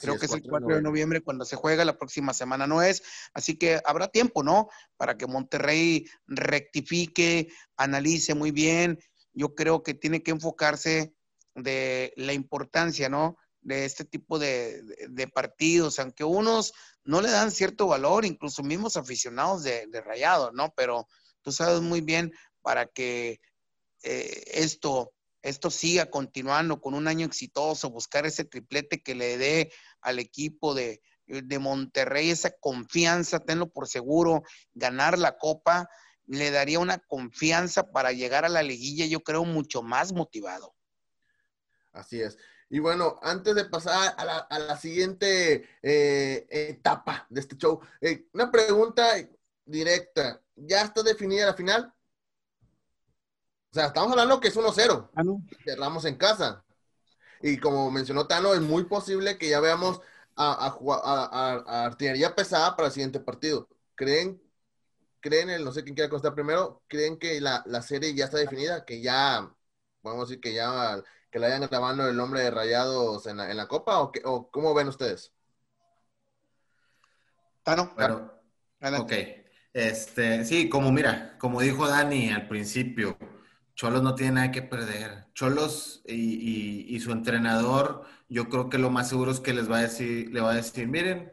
[0.00, 3.02] Creo que es el 4 de noviembre cuando se juega, la próxima semana no es.
[3.34, 4.68] Así que habrá tiempo, ¿no?
[4.96, 8.98] Para que Monterrey rectifique, analice muy bien.
[9.32, 11.14] Yo creo que tiene que enfocarse
[11.54, 13.36] de la importancia, ¿no?
[13.60, 14.82] De este tipo de,
[15.34, 16.72] partidos, aunque unos
[17.04, 20.72] no le dan cierto valor, incluso mismos aficionados de, de Rayado, ¿no?
[20.76, 21.06] Pero
[21.42, 23.40] tú sabes muy bien para que
[24.02, 29.72] eh, esto, esto siga continuando con un año exitoso, buscar ese triplete que le dé
[30.00, 34.42] al equipo de, de Monterrey esa confianza, tenlo por seguro,
[34.74, 35.88] ganar la copa,
[36.26, 40.74] le daría una confianza para llegar a la liguilla, yo creo, mucho más motivado.
[41.92, 42.38] Así es.
[42.68, 48.50] Y bueno, antes de pasar a la, siguiente eh, etapa de este show, eh, una
[48.50, 49.16] pregunta
[49.64, 50.40] directa.
[50.54, 51.92] ¿Ya está definida la final?
[53.70, 55.10] O sea, estamos hablando que es 1-0.
[55.14, 55.22] Ah,
[55.64, 56.64] Cerramos en casa.
[57.42, 60.00] Y como mencionó Tano, es muy posible que ya veamos
[60.36, 63.68] a, a, artillería pesada para el siguiente partido.
[63.94, 64.42] ¿Creen,
[65.20, 68.38] creen el, no sé quién quiera contestar primero, creen que la, la serie ya está
[68.38, 68.84] definida?
[68.84, 69.48] Que ya,
[70.02, 73.50] vamos a decir que ya que le hayan grabando el nombre de Rayados en la,
[73.50, 75.32] en la Copa o, o cómo ven ustedes?
[77.62, 78.32] Tano, bueno,
[78.98, 79.12] ok.
[79.72, 83.16] Este, sí, como mira, como dijo Dani al principio,
[83.80, 85.24] Cholos no tiene nada que perder.
[85.32, 89.80] Cholos y, su entrenador, yo creo que lo más seguro es que les va a
[89.80, 91.32] decir, le va a decir, miren,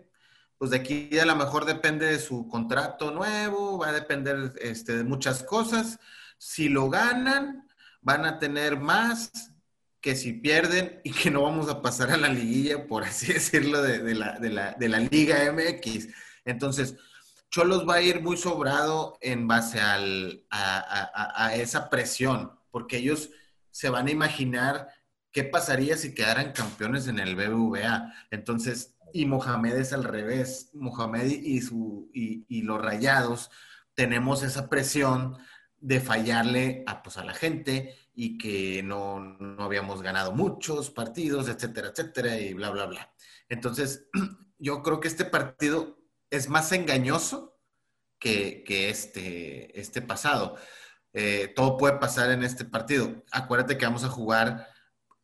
[0.58, 4.96] pues de aquí a lo mejor depende de su contrato nuevo, va a depender este,
[4.96, 6.00] de muchas cosas.
[6.38, 7.68] Si lo ganan,
[8.00, 9.52] van a tener más
[10.00, 13.82] que si pierden y que no vamos a pasar a la liguilla, por así decirlo,
[13.82, 16.08] de, la, de la, Liga MX.
[16.46, 16.96] Entonces,
[17.50, 23.30] Cholos va a ir muy sobrado en base a, esa presión, porque ellos
[23.72, 24.88] se van a imaginar
[25.32, 28.14] qué pasaría si quedaran campeones en el BBVA.
[28.32, 30.72] Entonces, y Mohamed es al revés.
[30.74, 33.50] Mohamed y, su, y, los rayados
[33.94, 35.38] tenemos esa presión
[35.80, 41.48] de fallarle a, pues, a la gente y que no, no habíamos ganado muchos partidos,
[41.48, 43.14] etcétera, etcétera, y bla, bla, bla.
[43.48, 44.08] Entonces,
[44.60, 45.97] yo creo que este partido
[46.30, 47.58] es más engañoso
[48.20, 50.58] que, este, este pasado.
[51.14, 53.24] Eh, todo puede pasar en este partido.
[53.32, 54.68] Acuérdate que vamos a jugar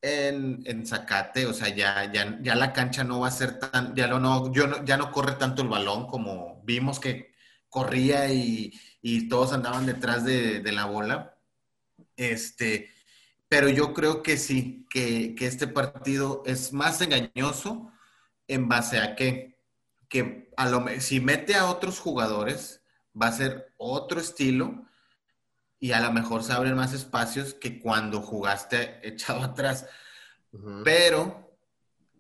[0.02, 3.96] en, en Zacate, o sea, ya, ya, ya, la cancha no va a ser tan,
[3.96, 7.34] ya, no, yo ya no corre tanto el balón como vimos que
[7.70, 11.38] corría y, y todos andaban detrás de, de, la bola.
[12.18, 12.92] Este,
[13.48, 17.92] pero yo creo que sí, que, que este partido es más engañoso
[18.48, 19.53] en base a que,
[20.14, 22.84] que a lo, si mete a otros jugadores,
[23.20, 24.86] va a ser otro estilo
[25.80, 29.88] y a lo mejor se abren más espacios que cuando jugaste echado atrás.
[30.84, 31.58] Pero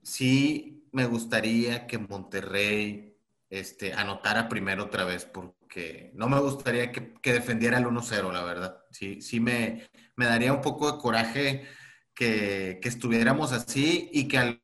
[0.02, 3.16] sí me gustaría que Monterrey
[3.52, 8.84] este, anotara primero otra vez, porque no me gustaría que, defendiera el 1-0, la verdad.
[8.90, 11.68] Sí, sí me, me daría un poco de coraje
[12.16, 14.60] que, estuviéramos así y que,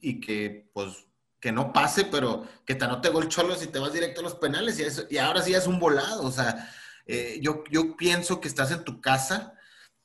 [0.00, 1.11] y que pues
[1.42, 4.36] que no pase, pero que te anote gol cholo si te vas directo a los
[4.36, 6.22] penales y, eso, y ahora sí es un volado.
[6.22, 6.70] O sea,
[7.04, 9.54] eh, yo, yo pienso que estás en tu casa,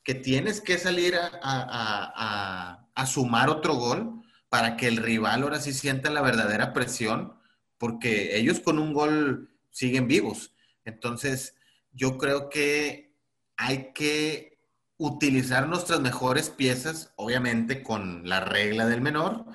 [0.02, 5.72] que tienes que salir a, a, sumar otro gol para que el rival ahora sí
[5.72, 7.38] sienta la verdadera presión,
[7.78, 10.52] porque ellos con un gol siguen vivos.
[10.84, 11.54] Entonces,
[11.92, 13.14] yo creo que
[13.56, 14.58] hay que
[14.96, 19.46] utilizar nuestras mejores piezas, obviamente con la regla del menor,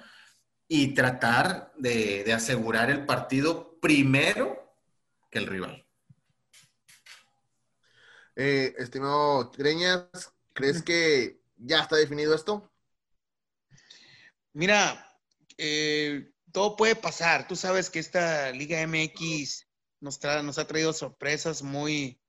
[0.76, 4.76] y tratar de, asegurar el partido primero
[5.30, 5.88] que el rival.
[8.36, 12.74] Eh, estimado Greñas, ¿crees que ya está definido esto?
[14.54, 15.16] Mira,
[15.60, 17.48] eh, todo puede pasar.
[17.48, 19.68] Tú sabes que esta Liga MX
[20.00, 22.20] nos, nos ha traído sorpresas muy,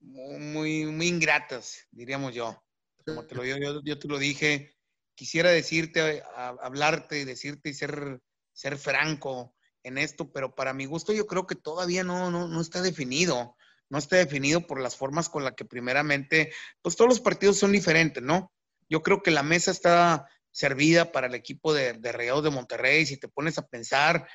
[0.00, 2.60] muy, muy ingratas, diríamos yo.
[3.06, 4.73] Como te lo, yo, yo te lo dije,
[5.14, 8.20] quisiera decirte, hablarte, decirte y ser,
[8.52, 12.82] ser franco en esto, pero para mi gusto yo creo que todavía no, no, está
[12.82, 13.56] definido.
[13.90, 17.70] No está definido por las formas con las que primeramente, pues todos los partidos son
[17.70, 18.50] diferentes, ¿no?
[18.88, 23.04] Yo creo que la mesa está servida para el equipo de, de Rayados de Monterrey.
[23.04, 24.26] Si te pones a pensar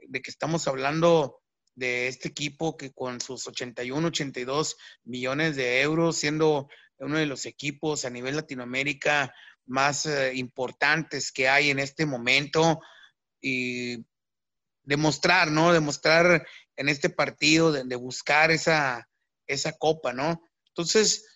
[0.00, 1.40] de que estamos hablando
[1.76, 6.68] de este equipo que con sus 81, 82 millones de euros, siendo
[6.98, 9.32] uno de los equipos a nivel Latinoamérica
[9.66, 12.80] más eh, importantes que hay en este momento
[13.40, 14.04] y
[14.82, 15.72] demostrar, ¿no?
[15.72, 19.08] Demostrar en este partido, de, buscar esa,
[19.46, 20.42] esa copa, ¿no?
[20.68, 21.26] Entonces,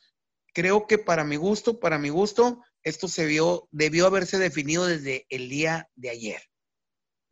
[0.53, 5.27] creo que para mi gusto, para mi gusto, esto se vio, debió haberse definido desde
[5.29, 6.43] el día de ayer.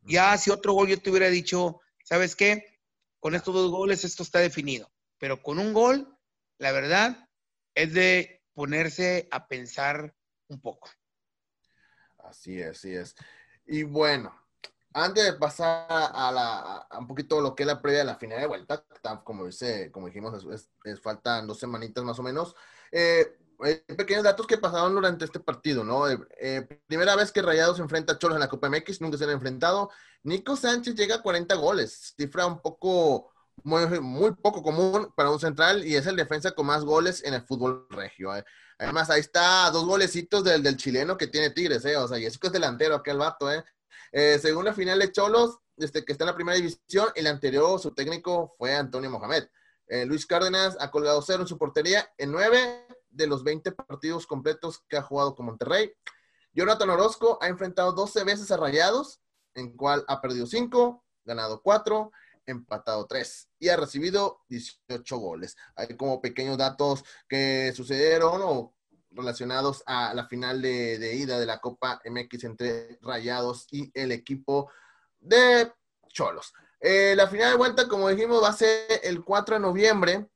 [0.01, 2.79] Ya si otro gol yo te hubiera dicho, ¿sabes qué?
[3.19, 4.91] Con estos dos goles esto está definido.
[5.17, 6.17] Pero con un gol,
[6.57, 7.27] la verdad,
[7.75, 10.15] es de ponerse a pensar
[10.49, 10.89] un poco.
[12.17, 13.15] Así es, así es.
[13.65, 14.33] Y bueno,
[14.93, 18.39] antes de pasar a, la, un poquito lo que es la previa de la final
[18.41, 18.83] de vuelta,
[19.23, 20.45] como, dice, como dijimos,
[20.83, 22.55] es, faltan dos semanitas más o menos.
[22.91, 23.37] Eh,
[23.97, 26.09] pequeños datos que pasaron durante este partido, ¿no?
[26.09, 29.25] Eh, eh, primera vez que Rayados enfrenta a Cholos en la Copa MX, nunca se
[29.25, 29.91] han enfrentado.
[30.23, 33.31] Nico Sánchez llega a 40 goles, cifra un poco,
[33.63, 37.33] muy, muy poco común para un central y es el defensa con más goles en
[37.33, 38.31] el fútbol regio.
[38.79, 41.97] Además, ahí está dos golecitos del, del chileno que tiene Tigres, ¿eh?
[41.97, 43.63] O sea, y eso que es delantero, aquel vato, ¿eh?
[44.13, 44.39] ¿eh?
[44.41, 47.93] según la final de Cholos, desde que está en la primera división, el anterior, su
[47.93, 49.49] técnico fue Antonio Mohamed.
[49.87, 54.25] Eh, Luis Cárdenas ha colgado cero en su portería en nueve de los 20 partidos
[54.25, 55.91] completos que ha jugado con Monterrey.
[56.53, 59.19] Jonathan Orozco ha enfrentado 12 veces a Rayados,
[59.55, 62.11] en cual ha perdido cinco, ganado cuatro
[62.49, 65.55] empatado 3 y ha recibido 18 goles.
[65.75, 68.73] Hay como pequeños datos que sucedieron o
[69.11, 74.69] relacionados a la final de, ida de la Copa MX entre Rayados y el equipo
[75.19, 75.71] de
[76.09, 76.53] Cholos.
[76.79, 80.27] Eh, la final de vuelta, como dijimos, va a ser el 4 de noviembre,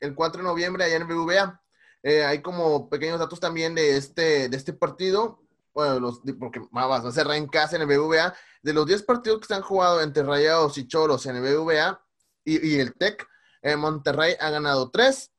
[0.00, 1.62] el 4 de noviembre allá en BBVA.
[2.02, 5.41] Eh, hay como pequeños datos también de este, de este partido
[5.74, 9.40] bueno, los, porque va a ser en casa en el BVA, de los 10 partidos
[9.40, 12.02] que se han jugado entre Rayados y Choros en el BVA
[12.44, 13.26] y, el TEC,
[13.62, 15.32] en Monterrey ha ganado 3,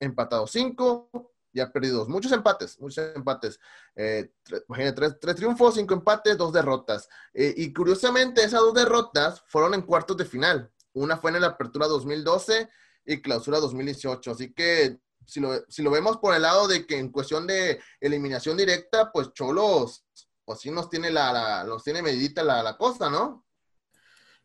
[0.00, 2.08] empatado 5 y ha perdido 2.
[2.08, 3.58] Muchos empates, muchos empates.
[3.94, 4.30] Eh,
[4.68, 7.08] 3, triunfos, 5 empates, 2 derrotas.
[7.32, 10.70] Eh, y curiosamente, esas dos derrotas fueron en cuartos de final.
[10.92, 12.68] Una fue en la apertura 2012
[13.06, 14.30] y clausura 2018.
[14.32, 17.80] Así que si lo, si lo vemos por el lado de que en cuestión de
[18.00, 20.04] eliminación directa, pues Cholos,
[20.44, 23.46] pues sí nos tiene la, la nos tiene medidita la, cosa, ¿no?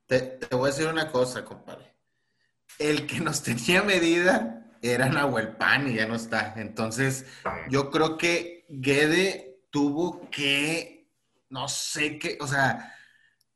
[0.05, 1.95] Te, te, voy a decir una cosa, compadre.
[2.77, 6.53] El que nos tenía medida era Nahuel Pan y ya no está.
[6.57, 7.25] Entonces,
[7.69, 11.09] yo creo que Guede tuvo que,
[11.49, 12.95] no sé qué, o sea,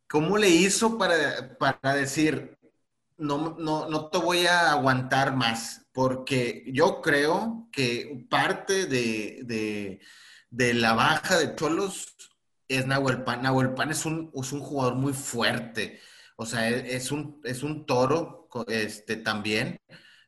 [0.08, 2.58] ¿cómo le hizo para, para decir,
[3.18, 5.83] no, no, no te voy a aguantar más?
[5.94, 10.02] Porque yo creo que parte de,
[10.50, 12.16] la baja de Cholos
[12.68, 13.44] es Nahuel Pan.
[13.44, 16.00] Nahuel Pan es un, es un jugador muy fuerte,
[16.36, 19.80] o sea, e, es un, es un toro este, también,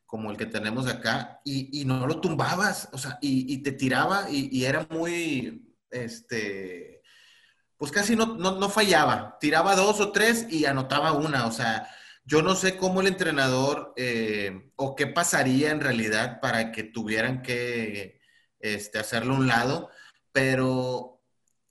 [0.06, 4.64] como el que tenemos acá, y, no lo tumbabas, o sea, y, te tiraba y,
[4.64, 7.02] era muy, este,
[7.76, 11.88] pues casi no, no fallaba, tiraba dos o tres y anotaba una, o sea,
[12.26, 17.40] yo no sé cómo el entrenador eh, o qué pasaría en realidad para que tuvieran
[17.40, 18.20] que
[18.58, 19.90] este, hacerlo a un lado,
[20.32, 21.22] pero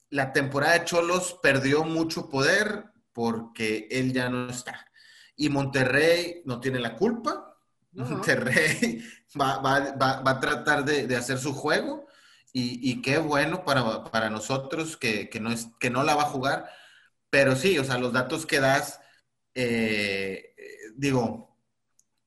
[0.10, 4.90] la temporada de Cholos perdió mucho poder porque él ya no está.
[5.36, 7.58] Y Monterrey no tiene la culpa.
[7.92, 9.04] Monterrey
[9.40, 9.60] va,
[10.26, 12.08] a tratar de, hacer su juego
[12.54, 16.70] y, qué bueno para, nosotros que, no es, que no la va a jugar.
[17.30, 19.02] Pero sí, o sea, los datos que das
[19.56, 20.54] eh,
[20.96, 21.58] digo,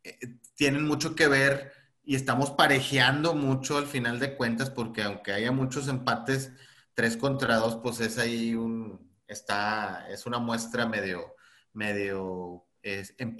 [0.02, 0.18] eh,
[0.56, 5.52] tienen mucho que ver y estamos parejeando mucho al final de cuentas porque aunque haya
[5.52, 6.52] muchos empates,
[6.94, 11.36] tres contra dos, pues es ahí un, está, es una muestra medio,
[11.74, 13.36] medio en,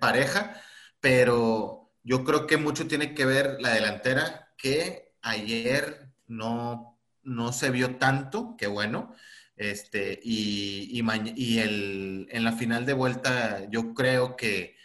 [0.00, 0.62] pareja,
[1.00, 7.70] pero yo creo que mucho tiene que ver la delantera que ayer no, no se
[7.70, 9.14] vio tanto, que bueno,
[9.62, 11.02] este, y,
[11.36, 14.76] y, el, en la final de vuelta yo creo que,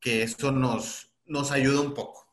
[0.00, 2.26] que eso nos, nos ayuda un poco.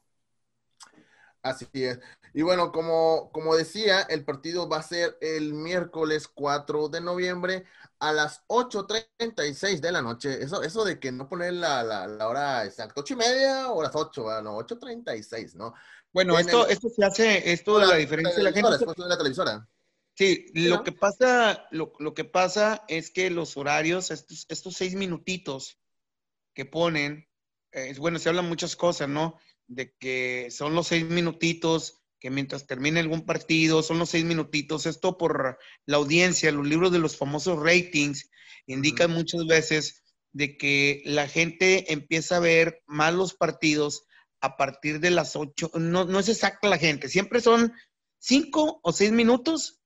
[1.41, 1.99] Así es.
[2.33, 7.65] Y bueno, como, como decía, el partido va a ser el miércoles 4 de noviembre
[7.99, 10.43] a las 8.36 de la noche.
[10.43, 13.95] Eso, eso de que no poner la, la, hora exacta, 8 y media o las
[13.95, 15.73] 8, no, 8.36, ¿no?
[16.13, 18.71] Bueno, esto, esto se hace, esto de la diferencia de la gente.
[18.71, 19.67] Después de la televisora.
[20.17, 25.79] Sí, lo que pasa, lo, que pasa es que los horarios, estos, estos seis minutitos
[26.55, 27.27] que ponen,
[27.71, 29.37] eh, bueno, se hablan muchas cosas, ¿no?
[29.67, 34.87] De que son los seis minutitos, que mientras termine algún partido, son los seis minutitos.
[34.87, 38.31] Esto por la audiencia, los libros de los famosos ratings
[38.65, 44.07] indican muchas veces de que la gente empieza a ver más los partidos
[44.41, 45.69] a partir de las ocho.
[45.75, 47.71] No, no es exacta la gente, siempre son
[48.17, 49.76] cinco o seis minutos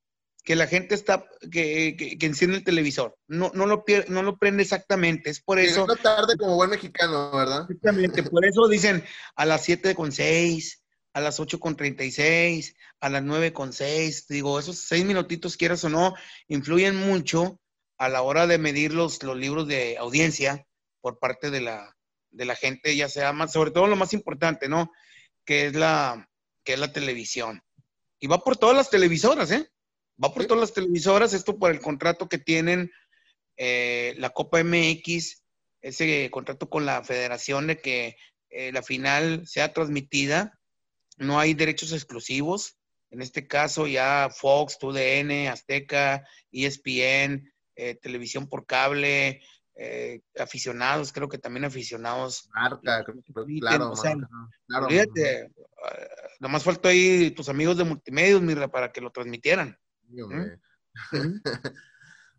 [0.43, 3.15] que la gente está, que, que, enciende el televisor.
[3.27, 5.29] No, no, lo no lo prende exactamente.
[5.29, 5.85] Es por eso.
[6.01, 7.67] Tarde como buen mexicano, ¿verdad?
[7.69, 8.23] Exactamente.
[8.23, 9.03] Por eso dicen
[9.35, 14.27] a las 7 con 6, a las 8 con 36, a las 9 con 6.
[14.27, 16.15] Digo, esos seis minutitos, quieras o no,
[16.47, 17.59] influyen mucho
[17.97, 20.65] a la hora de medir los, los libros de audiencia
[21.01, 21.95] por parte de la,
[22.31, 24.91] de la gente, ya sea más, sobre todo lo más importante, ¿no?
[25.45, 26.27] Que es la,
[26.63, 27.61] que es la televisión.
[28.19, 29.69] Y va por todas las televisoras, ¿eh?
[30.23, 32.91] Va por todas las televisoras, esto por el contrato que tienen
[33.57, 35.43] eh, la Copa MX,
[35.81, 38.17] ese contrato con la federación de que
[38.49, 40.59] eh, la final sea transmitida.
[41.17, 42.77] No hay derechos exclusivos.
[43.09, 49.41] En este caso ya Fox, TUDN, Azteca, ESPN, eh, televisión por cable,
[50.37, 52.47] aficionados, creo que también aficionados.
[52.53, 53.93] Marca, claro,
[54.67, 54.85] claro.
[54.85, 55.49] Olvídate,
[56.39, 59.75] nomás faltó ahí tus amigos de multimedios, mira, para que lo transmitieran.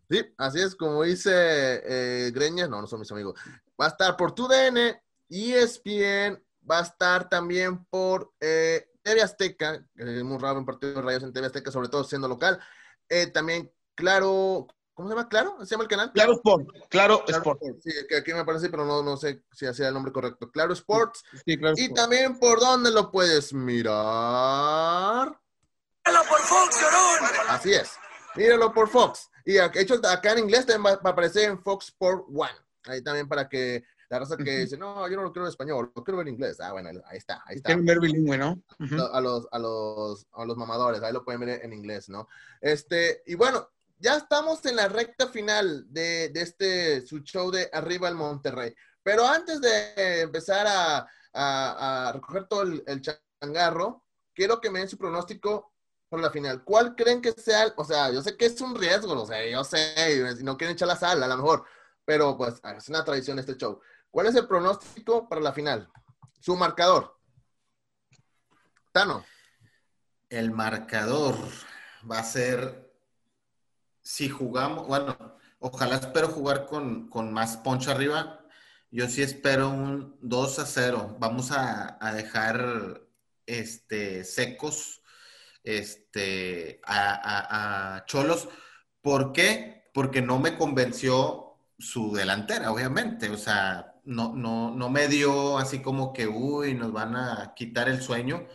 [0.09, 3.39] Sí, así es como dice eh, Greñas, no, no son mis amigos.
[3.79, 10.23] Va a estar por TUDN, ESPN, va a estar también por eh, TV Azteca, es
[10.23, 12.59] muy raro un partido de rayos en TV Azteca, sobre todo siendo local.
[13.09, 15.29] Eh, también, claro, ¿cómo se llama?
[15.29, 15.57] ¿Claro?
[15.61, 16.11] ¿Se llama el canal?
[16.11, 17.61] Claro Sport, Claro, Sport.
[17.81, 20.51] Sí, que aquí me aparece, pero no, no sé si hacía el nombre correcto.
[20.51, 21.23] Claro Sports.
[21.45, 25.39] y también por dónde lo puedes mirar
[26.03, 26.77] por Fox,
[27.49, 27.97] Así es.
[28.35, 29.29] Míralo por Fox.
[29.45, 32.53] Y hecho acá en inglés también va, a aparecer en Fox Sport One.
[32.85, 35.91] Ahí también para que la raza que dice, no, yo no lo quiero en español,
[35.95, 36.59] lo quiero ver en inglés.
[36.59, 37.67] Ah, bueno, ahí está, ahí está.
[37.67, 38.61] Quieren ver bilingüe, ¿no?
[39.11, 42.27] a, los, a, los, a los mamadores, ahí lo pueden ver en inglés, ¿no?
[42.61, 47.69] Este, y bueno, ya estamos en la recta final de, de este, su show de
[47.73, 48.75] Arriba el Monterrey.
[49.01, 54.79] Pero antes de empezar a, a, a recoger todo el, el changarro, quiero que me
[54.79, 55.72] den su pronóstico
[56.13, 56.63] por la final.
[56.63, 57.73] ¿Cuál creen que sea?
[57.75, 60.87] O sea, yo sé que es un riesgo, o sea, yo sé, no quieren echar
[60.87, 61.65] la sal, a lo mejor,
[62.05, 63.81] pero pues es una tradición este show.
[64.11, 65.89] ¿Cuál es el pronóstico para la final?
[66.39, 67.17] Su marcador.
[68.91, 69.25] Tano.
[70.29, 71.35] El marcador
[72.09, 72.93] va a ser,
[74.03, 75.17] si jugamos, bueno,
[75.57, 78.45] ojalá espero jugar con, más poncho arriba.
[78.91, 81.15] Yo sí espero un 2 a 0.
[81.17, 83.01] Vamos a, dejar
[83.47, 84.99] este, secos
[85.63, 88.49] este, a, a Cholos.
[89.01, 89.89] ¿Por qué?
[89.93, 93.29] Porque no me convenció su delantera, obviamente.
[93.29, 97.89] O sea, no, no, no me dio así como que, uy, nos van a quitar
[97.89, 98.47] el sueño.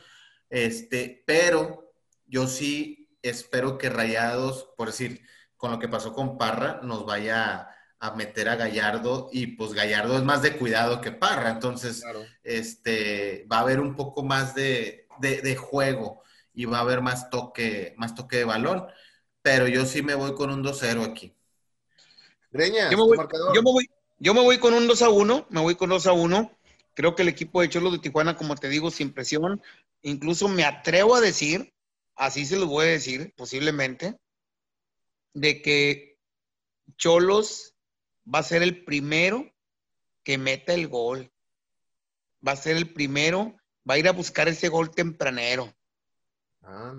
[0.50, 1.92] Este, pero
[2.26, 5.22] yo sí espero que Rayados, por decir,
[5.56, 7.68] con lo que pasó con Parra, nos vaya
[8.00, 12.04] a meter a Gallardo y pues Gallardo es más de cuidado que Parra, entonces
[12.44, 16.22] este, va a haber un poco más de, de, juego
[16.58, 18.84] y va a haber más toque, más toque de balón,
[19.42, 21.32] pero yo sí me voy con un 2-0 aquí.
[22.50, 23.16] Greña, yo, me voy,
[23.54, 26.08] yo, me voy, yo me voy con un 2 a 1, me voy con 2
[26.08, 26.58] a 1.
[26.94, 29.62] Creo que el equipo de Cholos de Tijuana, como te digo, sin presión,
[30.02, 31.72] incluso me atrevo a decir,
[32.16, 34.18] así se lo voy a decir posiblemente,
[35.34, 36.18] de que
[36.96, 37.76] Cholos
[38.26, 39.48] va a ser el primero
[40.24, 41.30] que meta el gol.
[42.44, 43.54] Va a ser el primero,
[43.88, 45.72] va a ir a buscar ese gol tempranero.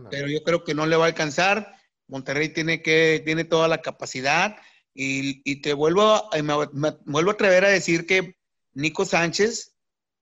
[0.10, 1.76] Pero yo creo que no le va a alcanzar.
[2.08, 4.56] Monterrey tiene que, tiene toda la capacidad.
[4.94, 8.36] Y, te vuelvo, me, me, vuelvo a atrever a decir que
[8.74, 9.76] Nico Sánchez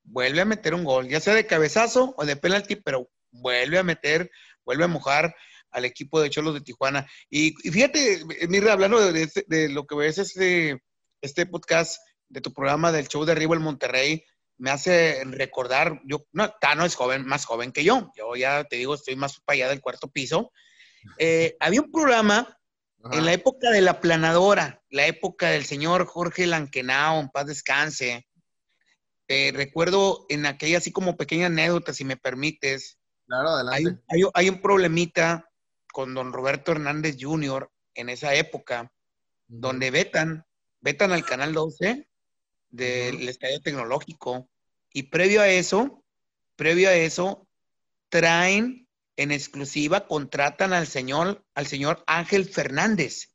[0.03, 3.83] vuelve a meter un gol, ya sea de cabezazo o de penalti, pero vuelve a
[3.83, 4.29] meter,
[4.63, 5.35] vuelve a mojar
[5.71, 7.07] al equipo de Cholos de Tijuana.
[7.29, 10.81] Y, fíjate, mira, hablando de, lo que ves este,
[11.21, 14.23] este podcast de tu programa del show de arriba el Monterrey,
[14.57, 18.77] me hace recordar, yo, no, Tano es joven, más joven que yo, yo ya te
[18.77, 20.51] digo, estoy más para allá del cuarto piso.
[21.17, 22.57] Eh, había un programa
[23.11, 28.27] en la época de la planadora, la época del señor Jorge Lankenau, en paz descanse,
[29.27, 32.97] eh, recuerdo en aquella así como pequeña anécdota, si me permites.
[33.27, 34.01] Claro, adelante.
[34.33, 35.49] Hay, un problemita
[35.91, 37.69] con don Roberto Hernández Jr.
[37.93, 38.91] en esa época,
[39.47, 40.45] donde vetan,
[40.79, 42.07] vetan al Canal 12
[42.69, 44.49] del Estadio Tecnológico.
[44.91, 46.03] Y previo a eso,
[46.55, 47.47] previo a eso,
[48.09, 53.33] traen en exclusiva, contratan al señor, al señor Ángel Fernández,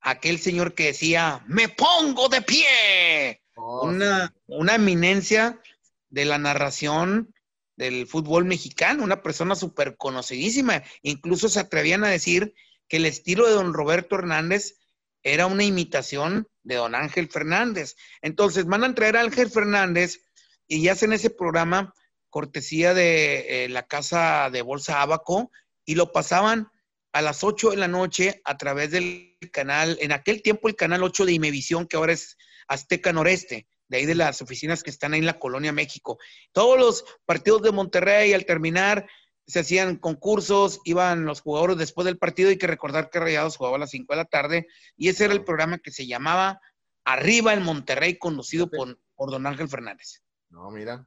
[0.00, 5.60] aquel señor que decía, me pongo de pie, Oh, una, una eminencia
[6.08, 7.34] de la narración
[7.76, 10.82] del fútbol mexicano, una persona súper conocidísima.
[11.02, 12.54] Incluso se atrevían a decir
[12.88, 14.78] que el estilo de don Roberto Hernández
[15.22, 17.96] era una imitación de don Ángel Fernández.
[18.20, 20.20] Entonces, van a traer a Ángel Fernández
[20.66, 21.94] y hacen ese programa
[22.30, 25.50] cortesía de eh, la casa de Bolsa Abaco
[25.84, 26.70] y lo pasaban
[27.12, 31.02] a las 8 de la noche a través del canal, en aquel tiempo el canal
[31.02, 35.12] 8 de Imevisión, que ahora es Azteca Noreste, de ahí de las oficinas que están
[35.12, 36.18] ahí en la Colonia México.
[36.52, 39.06] Todos los partidos de Monterrey al terminar
[39.46, 43.76] se hacían concursos, iban los jugadores después del partido, hay que recordar que Rayados jugaba
[43.76, 44.66] a las 5 de la tarde,
[44.96, 46.60] y ese era el programa que se llamaba
[47.04, 50.22] Arriba el Monterrey, conducido por, por don Ángel Fernández.
[50.50, 51.06] No, mira,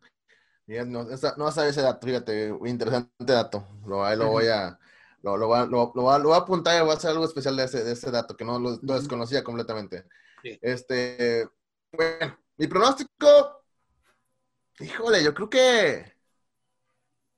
[0.66, 4.78] mira no, no sabes ese dato, fíjate, interesante dato, lo, lo voy a...
[5.22, 7.84] Lo, lo, lo, lo, voy a apuntar y voy a hacer algo especial de ese,
[7.84, 10.06] de ese dato que no lo, lo desconocía completamente.
[10.62, 11.50] Este,
[11.92, 13.64] bueno, mi pronóstico,
[14.80, 16.15] híjole, yo creo que,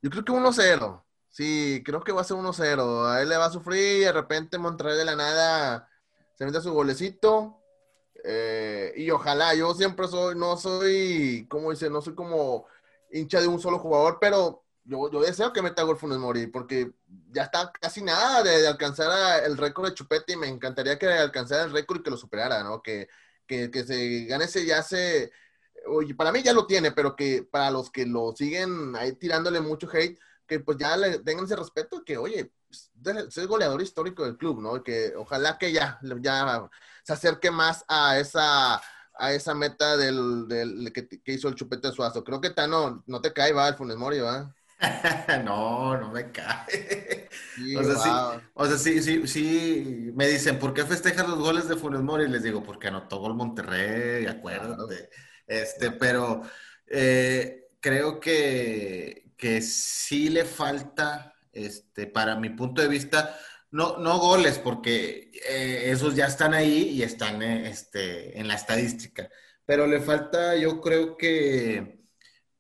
[0.02, 1.04] yo creo que 1-0.
[1.30, 3.06] Sí, creo que va a ser 1-0.
[3.06, 5.89] A él le va a sufrir y de repente Monterrey de la nada
[6.36, 7.62] se mete su golecito.
[8.24, 12.66] Eh, y ojalá, yo siempre soy, no soy, como dice, no soy como
[13.12, 16.91] hincha de un solo jugador, pero yo, yo deseo que meta gol Funes Mori, porque
[17.32, 21.64] ya está casi nada de, alcanzar el récord de Chupete y me encantaría que alcanzara
[21.64, 22.82] el récord y que lo superara, ¿no?
[22.82, 23.08] Que,
[23.45, 25.32] que, que se gane ese, ya se,
[25.88, 29.61] oye, para mí ya lo tiene, pero que para los que lo siguen ahí tirándole
[29.61, 32.91] mucho hate, que pues ya le tengan ese respeto, que oye, pues,
[33.35, 34.83] es goleador histórico del club, ¿no?
[34.83, 36.69] Que ojalá que ya, ya
[37.03, 38.81] se acerque más a esa
[39.19, 42.23] a esa meta del, del que, que, hizo el chupete Suazo.
[42.23, 44.53] Creo que Tano no te cae, va, el Funes Mori, va.
[45.43, 47.29] no, no me cae.
[47.77, 48.09] o, sea, sí,
[48.53, 52.25] o, sea, sí, sí, sí, me dicen, ¿por qué festejas los goles de Funes Mori?
[52.25, 55.09] Y les digo, porque anotó gol Monterrey, acuérdate.
[55.48, 56.43] Este, pero
[56.88, 63.38] eh, creo que, que sí le falta, este, para mi punto de vista,
[63.72, 68.56] no, no goles, porque eh, esos ya están ahí y están eh, este, en la
[68.56, 69.30] estadística.
[69.66, 72.00] Pero le falta, yo creo que,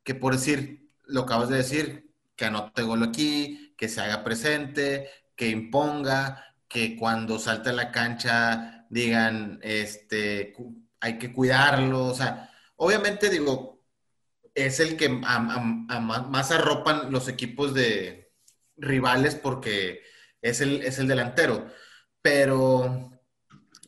[0.03, 5.09] que por decir, lo acabas de decir, que anote gol aquí, que se haga presente,
[5.35, 10.53] que imponga, que cuando salte a la cancha digan, este,
[10.99, 13.83] hay que cuidarlo, o sea, obviamente digo,
[14.55, 18.31] es el que más arropan los equipos de
[18.77, 20.01] rivales porque
[20.41, 21.67] es el, es el delantero,
[22.21, 23.11] pero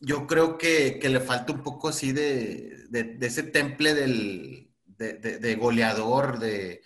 [0.01, 2.87] yo creo que, le falta un poco así de,
[3.21, 6.83] ese temple del, de, goleador, de,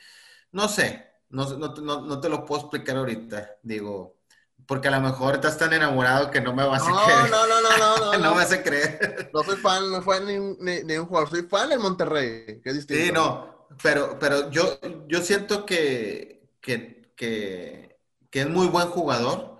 [0.51, 4.22] no sé, no, no, te lo puedo explicar ahorita, digo,
[4.67, 7.29] porque a lo mejor estás tan enamorado que no me vas a creer.
[7.29, 8.17] No, no, no, no, no.
[8.17, 9.29] no, me vas a creer.
[9.33, 10.25] No soy fan, no soy
[10.59, 13.03] ni, ni, un jugador, soy fan del Monterrey, es distinto.
[13.03, 17.99] Sí, no, pero, pero yo, yo siento que, que, que,
[18.29, 19.59] que es muy buen jugador,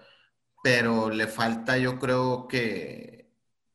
[0.64, 3.30] pero le falta, yo creo que,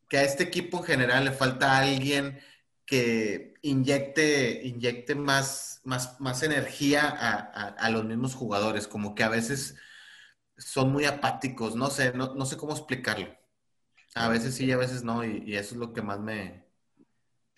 [0.09, 2.41] que a este equipo en general le falta alguien
[2.87, 9.29] que inyecte, inyecte más, más, más energía a, a los mismos jugadores, como que a
[9.29, 9.77] veces
[10.59, 13.29] son muy apáticos, no sé, no, sé cómo explicarlo.
[14.15, 16.65] A veces sí, a veces no, y, eso es lo que más me,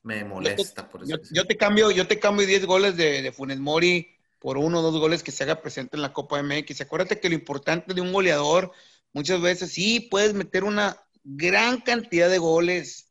[0.03, 0.83] me molesta.
[0.83, 4.17] Yo te, por yo, te cambio, yo te cambio 10 goles de, de, Funes Mori
[4.39, 6.83] por uno o dos goles que se haga presente en la Copa MX.
[6.83, 8.73] Acuérdate que lo importante de un goleador,
[9.13, 13.11] muchas veces sí puedes meter una gran cantidad de goles,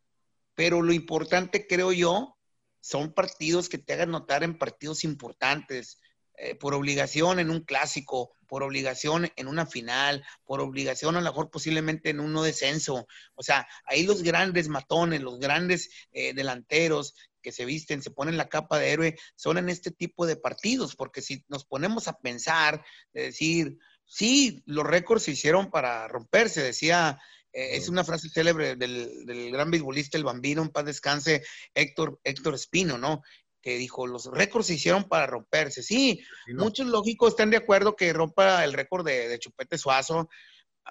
[0.56, 2.38] pero lo importante, creo yo,
[2.82, 6.00] son partidos que te hagan notar en partidos importantes,
[6.38, 11.30] eh, por obligación en un clásico, por obligación en una final, por obligación a lo
[11.30, 13.08] mejor posiblemente en un no descenso.
[13.36, 18.36] O sea, ahí los grandes matones, los grandes eh, delanteros que se visten, se ponen
[18.36, 22.20] la capa de héroe, son en este tipo de partidos, porque si nos ponemos a
[22.20, 22.84] pensar,
[23.14, 27.20] de decir, sí, los récords se hicieron para romperse, decía
[27.54, 31.44] eh, es una frase célebre del, del, gran beisbolista, el bambino, en paz descanse,
[31.74, 33.22] Héctor, Héctor Espino, ¿no?
[33.62, 35.84] Que dijo, los récords se hicieron para romperse.
[35.84, 40.30] Sí, muchos lógicos están de acuerdo que rompa el récord de, Chupete Suazo,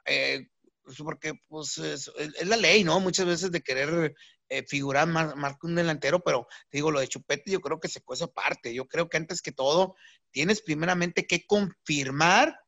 [0.05, 0.49] eh,
[0.83, 2.11] pues, porque pues es,
[2.45, 3.01] la ley, ¿no?
[3.01, 4.15] Muchas veces de querer
[4.49, 8.03] eh, figurar más, que un delantero, pero digo, lo de Chupete yo creo que se
[8.03, 8.75] cuesta aparte.
[8.75, 9.97] Yo creo que antes que todo
[10.31, 12.59] tienes primeramente que confirmar,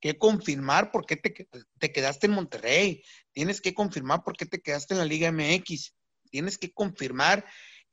[0.00, 1.48] que confirmar por qué te,
[1.78, 3.02] te quedaste en Monterrey,
[3.32, 5.94] tienes que confirmar por qué te quedaste en la Liga MX,
[6.30, 7.44] tienes que confirmar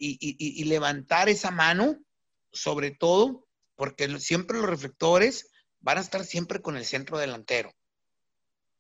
[0.03, 1.97] y, levantar esa mano,
[2.51, 7.71] sobre todo, porque siempre los reflectores van a estar siempre con el centro delantero.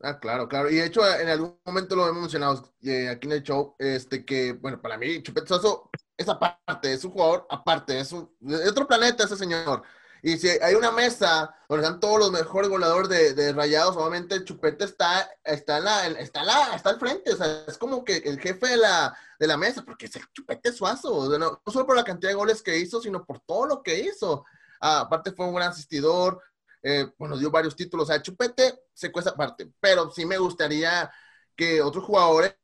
[0.01, 0.69] Ah, claro, claro.
[0.69, 4.25] Y de hecho, en algún momento lo hemos mencionado eh, aquí en el show, este
[4.25, 8.67] que, bueno, para mí, Chupete Soso es aparte, es un jugador aparte, es, un, de
[8.67, 9.83] otro planeta ese señor.
[10.21, 14.85] Y si hay una mesa donde están todos los mejores goleadores de, rayados, obviamente Chupete
[14.85, 18.67] está, está, la, está, la, está al frente, o sea, es como que el jefe
[18.67, 22.29] de la, de la mesa, porque es el Chupete Suazo, no, solo por la cantidad
[22.29, 24.45] de goles que hizo, sino por todo lo que hizo.
[24.79, 26.41] Aparte fue un gran asistidor,
[26.83, 31.11] eh, bueno, dio varios títulos, o sea, Chupete se cuesta aparte, pero sí me gustaría
[31.55, 32.55] que otros jugadores,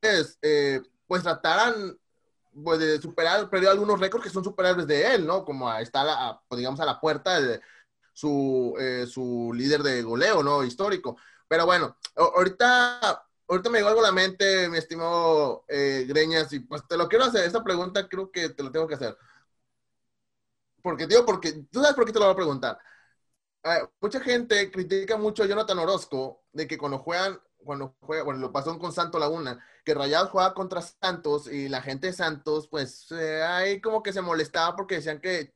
[0.42, 1.98] eh, pues trataran
[2.64, 5.46] pues, de superar, perdió algunos récords que son superables de él, ¿no?
[5.46, 7.62] Como está, la, digamos, a la puerta de
[8.14, 10.64] su, eh, su líder de goleo, ¿no?
[10.64, 11.18] Histórico.
[11.48, 16.60] Pero bueno, ahorita, ahorita me llegó algo a la mente, mi estimado eh, Greñas, y
[16.62, 17.46] pues te lo quiero hacer.
[17.46, 19.18] Esta pregunta creo que te lo tengo que hacer.
[20.82, 22.80] Porque, digo, porque, tú sabes por qué te lo voy a preguntar.
[23.64, 28.40] Eh, mucha gente critica mucho a Jonathan Orozco de que cuando juegan cuando juega, bueno,
[28.40, 32.68] lo pasó con Santo Laguna, que Rayados jugaba contra Santos y la gente de Santos,
[32.70, 35.54] pues eh, ahí como que se molestaba porque decían que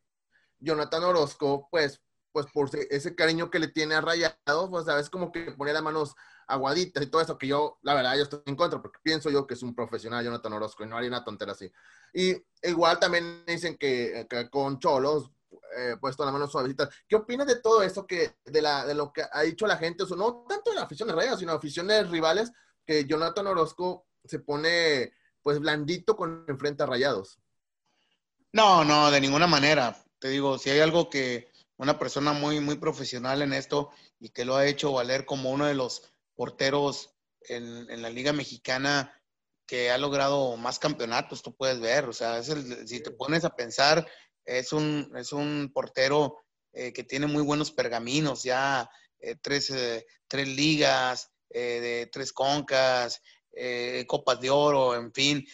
[0.60, 2.02] Jonathan Orozco, pues,
[2.32, 5.74] pues por ese cariño que le tiene a Rayados, pues a veces como que ponía
[5.74, 6.16] las manos
[6.48, 9.48] aguaditas y todo eso, que yo, la verdad, yo estoy en contra, porque pienso yo
[9.48, 11.72] que es un profesional Jonathan Orozco y no haría una tontera así.
[12.14, 15.32] Y igual también dicen que, que con Cholos,
[15.78, 16.90] eh, puesto la mano suavecita.
[17.08, 20.04] ¿Qué opinas de todo eso que, de, la, de lo que ha dicho la gente?
[20.04, 22.52] O no tanto de la afición de Rayas, sino de aficiones rivales,
[22.86, 27.40] que Jonathan Orozco se pone pues blandito con enfrente a Rayados.
[28.54, 29.98] No, no, de ninguna manera.
[30.20, 34.46] Te digo, si hay algo que una persona muy, muy profesional en esto y que
[34.46, 36.04] lo ha hecho valer como uno de los
[36.36, 39.18] porteros en, en la Liga Mexicana
[39.66, 43.46] que ha logrado más campeonatos, tú puedes ver, o sea, es el, si te pones
[43.46, 44.06] a pensar
[44.60, 46.38] es un, es un portero
[46.74, 48.90] eh, que tiene muy buenos pergaminos, ya
[49.20, 53.22] eh, tres, eh, tres, ligas, de tres concas,
[54.08, 55.46] copas de oro, en fin.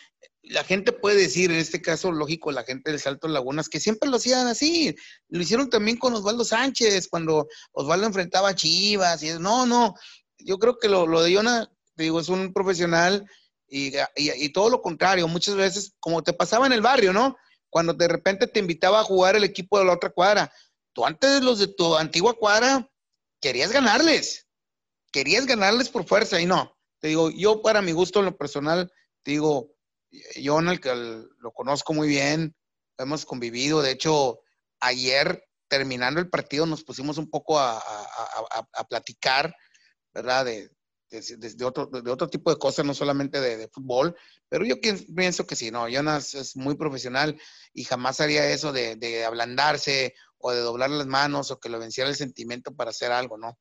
[0.44, 4.08] La gente puede decir, en este caso, lógico, la gente del Salto Lagunas, que siempre
[4.08, 4.96] lo hacían así.
[5.28, 9.24] Lo hicieron también con Osvaldo Sánchez, cuando Osvaldo enfrentaba a Chivas.
[9.24, 9.96] Y no, no.
[10.38, 13.26] Yo creo que lo, lo de Yona, digo, es un profesional
[13.68, 15.28] y, y, todo lo contrario.
[15.28, 17.36] Muchas veces, como te pasaba en el barrio, ¿no?
[17.70, 20.52] Cuando de repente te invitaba a jugar el equipo de la otra cuadra.
[20.94, 22.90] Tú antes los de tu antigua cuadra
[23.40, 24.48] querías ganarles,
[25.12, 26.76] querías ganarles por fuerza y no.
[27.00, 28.92] Te digo, yo para mi gusto en lo personal,
[29.24, 29.76] te digo,
[30.36, 32.56] yo en el que lo conozco muy bien,
[32.98, 34.40] hemos convivido, de hecho,
[34.80, 37.84] ayer terminando el partido nos pusimos un poco a,
[38.90, 39.56] platicar,
[40.14, 40.46] ¿verdad?
[40.46, 40.72] De,
[41.10, 44.16] de, otro, de otro tipo de cosas, no solamente de, fútbol,
[44.50, 47.40] pero yo pienso que sí, no, Jonas es muy profesional
[47.74, 52.10] y jamás haría eso de, ablandarse o de doblar las manos o que lo venciera
[52.10, 53.58] el sentimiento para hacer algo, ¿no?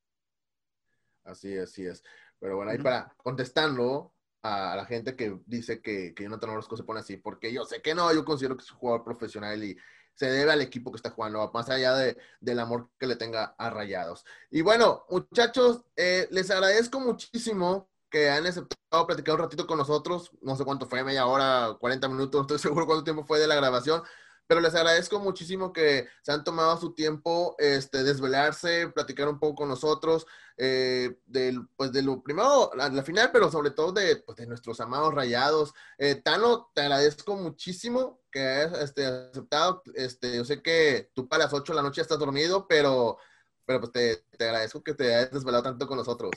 [1.24, 2.02] Así es, así es.
[2.38, 6.84] Pero bueno, ahí para contestarlo a, la gente que dice que, que Jonathan Orozco se
[6.84, 9.76] pone así, porque yo sé que no, yo considero que es un jugador profesional y
[10.16, 13.54] se debe al equipo que está jugando, más allá de, del amor que le tenga
[13.58, 14.24] a Rayados.
[14.50, 20.30] Y bueno, muchachos, eh, les agradezco muchísimo que han aceptado platicar un ratito con nosotros.
[20.40, 23.46] No sé cuánto fue, media hora, 40 minutos, no estoy seguro cuánto tiempo fue de
[23.46, 24.02] la grabación,
[24.46, 29.56] pero les agradezco muchísimo que se han tomado su tiempo, este, desvelarse, platicar un poco
[29.56, 30.26] con nosotros,
[30.56, 34.80] eh, del, pues de lo primero, la, final, pero sobre todo de, pues, de nuestros
[34.80, 35.74] amados rayados.
[35.98, 39.82] Eh, Tano, te agradezco muchísimo que hayas este, aceptado.
[39.94, 43.18] Este, yo sé que tú para las 8 de la noche estás dormido, pero,
[43.64, 46.30] pero pues te, te agradezco que te hayas desvelado tanto con nosotros.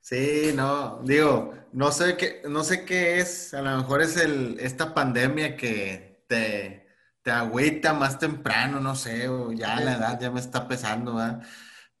[0.00, 4.58] Sí, no, digo, no sé qué, no sé qué es, a lo mejor es el,
[4.58, 6.87] esta pandemia que te,
[7.22, 11.42] te agüita más temprano, no sé, ya la edad ya me está pesando, ¿verdad?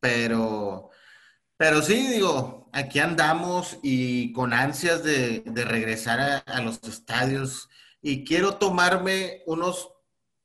[0.00, 0.90] Pero,
[1.56, 7.68] pero sí, digo, aquí andamos y con ansias de, regresar a, los estadios
[8.00, 9.92] y quiero tomarme unos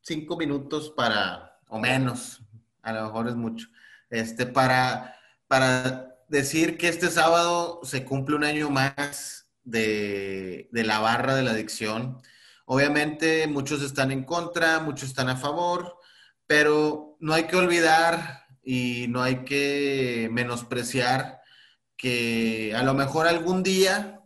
[0.01, 2.41] cinco minutos para, o menos,
[2.81, 3.67] a lo mejor es mucho,
[4.09, 5.15] este, para,
[5.47, 11.43] para decir que este sábado se cumple un año más de, de la barra de
[11.43, 12.21] la adicción
[12.73, 15.95] Obviamente muchos están en contra, muchos están a favor,
[16.47, 21.39] pero no hay que olvidar y no hay que menospreciar
[21.95, 24.23] que a lo mejor algún día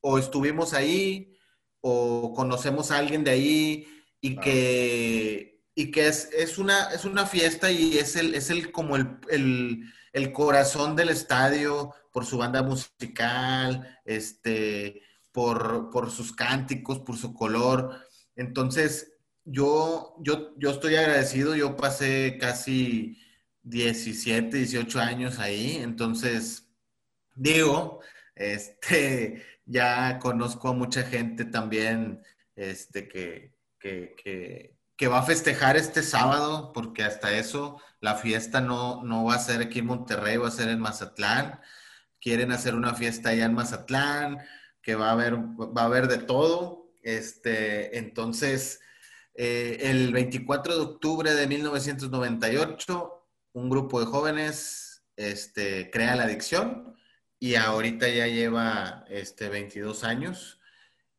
[0.00, 1.38] o estuvimos ahí
[1.80, 3.86] o conocemos a alguien de ahí
[4.20, 8.96] y que, y que es, una, es una fiesta y es el, es el como
[8.96, 15.02] el, el corazón del estadio por su banda musical, este,
[15.32, 18.06] por, sus cánticos, por su color.
[18.36, 19.12] Entonces,
[19.44, 23.18] yo, yo, yo estoy agradecido, yo pasé casi
[23.62, 26.68] 17, 18 años ahí, entonces,
[27.34, 28.00] digo,
[28.34, 32.22] este, ya conozco a mucha gente también,
[32.56, 39.24] este, que, que, va a festejar este sábado, porque hasta eso la fiesta no, no
[39.24, 41.58] va a ser aquí en Monterrey, va a ser en Mazatlán.
[42.20, 44.38] Quieren hacer una fiesta allá en Mazatlán,
[44.82, 46.92] que va a haber, va a haber de todo.
[47.02, 48.80] Este, entonces,
[49.34, 56.96] eh, el 24 de octubre de 1998, un grupo de jóvenes este, crea la adicción
[57.38, 60.60] y ahorita ya lleva este, 22 años.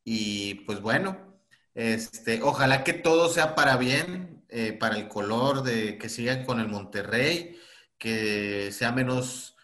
[0.03, 1.39] Y pues bueno,
[1.74, 6.59] este, ojalá que todo sea para bien, eh, para el color de que sigan con
[6.59, 7.59] el Monterrey,
[7.97, 9.55] que sea menos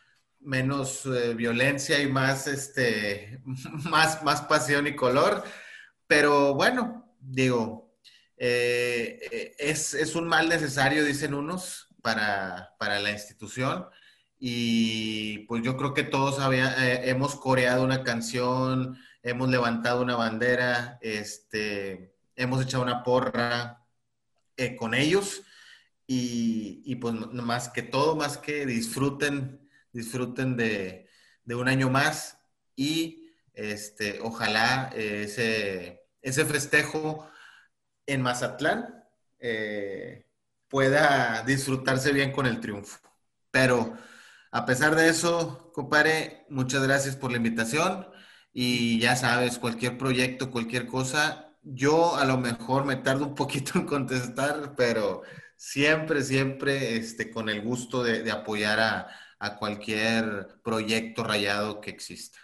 [0.47, 3.41] menos eh, violencia y más, este,
[3.91, 5.43] más, más pasión y color.
[6.07, 7.93] Pero bueno, digo,
[8.37, 13.87] eh, eh, es, un mal necesario, dicen unos, para, la institución.
[14.39, 16.37] Y pues yo creo que todos
[17.03, 23.83] hemos coreado una canción, hemos levantado una bandera, este, hemos echado una porra
[24.77, 25.41] con ellos.
[26.05, 31.07] Y pues más que todo, más que disfruten disfruten de,
[31.47, 32.39] un año más
[32.75, 37.29] y este, ojalá eh, ese, ese festejo
[38.05, 39.03] en Mazatlán
[39.39, 40.25] eh,
[40.67, 42.99] pueda disfrutarse bien con el triunfo.
[43.51, 43.97] Pero
[44.51, 48.07] a pesar de eso, compadre, muchas gracias por la invitación
[48.53, 53.79] y ya sabes, cualquier proyecto, cualquier cosa, yo a lo mejor me tardo un poquito
[53.79, 55.23] en contestar, pero
[55.55, 59.07] siempre, siempre este, con el gusto de apoyar a,
[59.39, 62.39] a cualquier proyecto rayado que exista.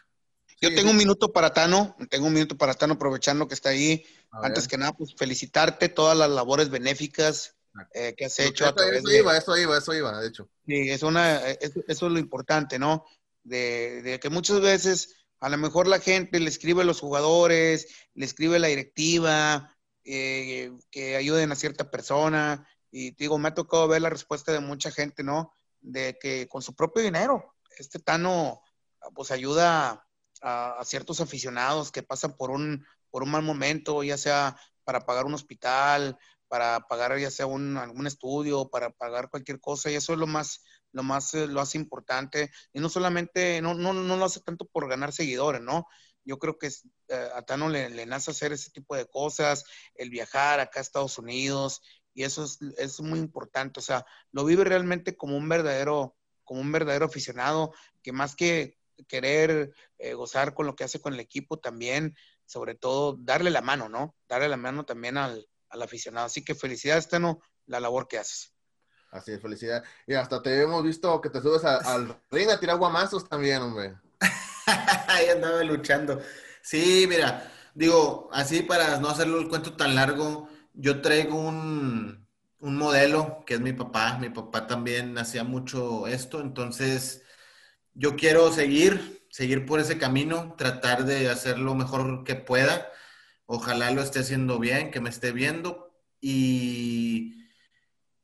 [0.62, 4.06] Yo tengo un minuto para Tano, tengo un minuto para Tano, aprovechando que está ahí.
[4.32, 7.56] Antes que nada, pues felicitarte todas las labores benéficas
[7.94, 8.66] eh, que has hecho.
[8.66, 10.50] Eso, eso iba, eso iba, eso iba, de hecho.
[10.66, 13.06] Sí, es una, eso, es lo importante, ¿no?
[13.44, 18.26] De, que muchas veces a lo mejor la gente le escribe a los jugadores, le
[18.26, 19.76] escribe a la directiva,
[20.06, 22.66] eh, que ayuden a cierta persona.
[22.90, 25.54] Y digo, me ha tocado ver la respuesta de mucha gente, ¿no?
[25.84, 28.62] De que con su propio dinero, este Tano
[29.14, 30.08] pues ayuda
[30.42, 35.26] a, ciertos aficionados que pasan por un, por un mal momento, ya sea para pagar
[35.26, 36.18] un hospital,
[36.48, 40.28] para pagar ya sea un, algún estudio, para pagar cualquier cosa, y eso es lo
[40.28, 44.42] más, lo más, eh, lo hace importante, y no solamente, no, no, no lo hace
[44.42, 45.88] tanto por ganar seguidores, ¿no?
[46.26, 49.66] yo creo que eh, a Tano le, nace hacer ese tipo de cosas,
[49.96, 51.82] el viajar acá a Estados Unidos,
[52.14, 52.46] y eso
[52.78, 57.74] es, muy importante, o sea, lo vive realmente como un verdadero, como un verdadero aficionado,
[58.02, 62.76] que más que querer eh, gozar con lo que hace con el equipo, también, sobre
[62.76, 64.16] todo, darle la mano, ¿no?
[64.28, 66.28] Darle la mano también al, aficionado.
[66.28, 68.54] Así que felicidades, Tano, la labor que haces.
[69.10, 69.84] Así es, felicidad.
[70.06, 73.96] Y hasta te hemos visto que te subes al ring a tirar guamazos también, hombre.
[75.08, 76.22] Ahí andaba luchando.
[76.62, 82.28] Sí, mira, digo, así para no hacerlo el cuento tan largo, yo traigo un,
[82.60, 84.18] un modelo que es mi papá.
[84.20, 87.24] Mi papá también hacía mucho esto, entonces
[87.94, 92.90] yo quiero seguir, seguir por ese camino, tratar de hacer lo mejor que pueda.
[93.46, 95.94] Ojalá lo esté haciendo bien, que me esté viendo.
[96.22, 97.46] Y,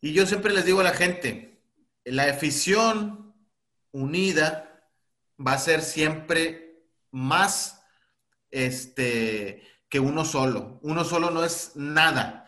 [0.01, 1.61] y yo siempre les digo a la gente,
[2.05, 3.35] la afición
[3.91, 4.89] unida
[5.37, 7.83] va a ser siempre más
[8.51, 10.79] este, que uno solo.
[10.83, 12.47] Uno solo no es nada.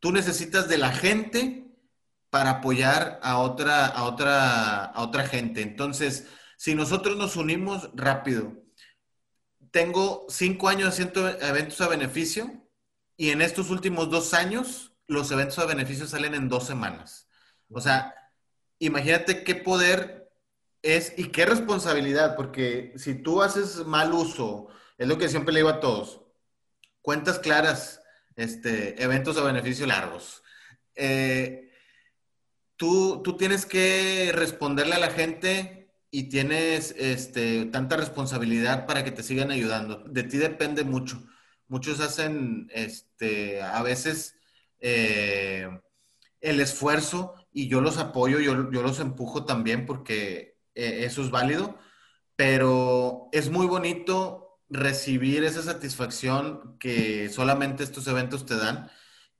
[0.00, 1.66] Tú necesitas de la gente
[2.30, 5.62] para apoyar a otra, a otra, a otra gente.
[5.62, 6.26] Entonces,
[6.56, 8.62] si nosotros nos unimos rápido,
[9.70, 12.68] tengo cinco años haciendo eventos a beneficio
[13.16, 17.28] y en estos últimos dos años los eventos a beneficio salen en dos semanas.
[17.68, 18.14] O sea,
[18.78, 20.30] imagínate qué poder
[20.82, 24.68] es, y qué responsabilidad, porque si tú haces mal uso,
[24.98, 26.21] es lo que siempre le digo a todos,
[27.02, 28.00] cuentas claras,
[28.36, 30.42] este, eventos a beneficio largos.
[30.94, 31.70] Eh,
[32.76, 39.10] tú, tú tienes que responderle a la gente y tienes este, tanta responsabilidad para que
[39.10, 40.04] te sigan ayudando.
[40.04, 41.22] De ti depende mucho.
[41.68, 44.36] Muchos hacen este, a veces
[44.80, 45.68] eh,
[46.40, 51.30] el esfuerzo y yo los apoyo, yo, yo los empujo también porque eh, eso es
[51.30, 51.78] válido,
[52.36, 54.41] pero es muy bonito
[54.72, 58.90] recibir esa satisfacción que solamente estos eventos te dan.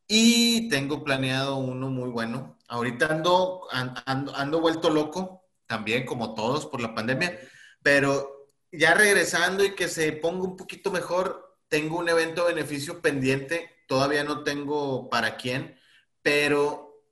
[0.06, 2.58] Y tengo planeado uno muy bueno.
[2.68, 7.38] Ahorita ando, ando, vuelto loco, también como todos por la pandemia,
[7.82, 13.70] pero ya regresando y que se ponga un poquito mejor, tengo un evento beneficio pendiente,
[13.88, 15.78] todavía no tengo para quién,
[16.20, 17.02] pero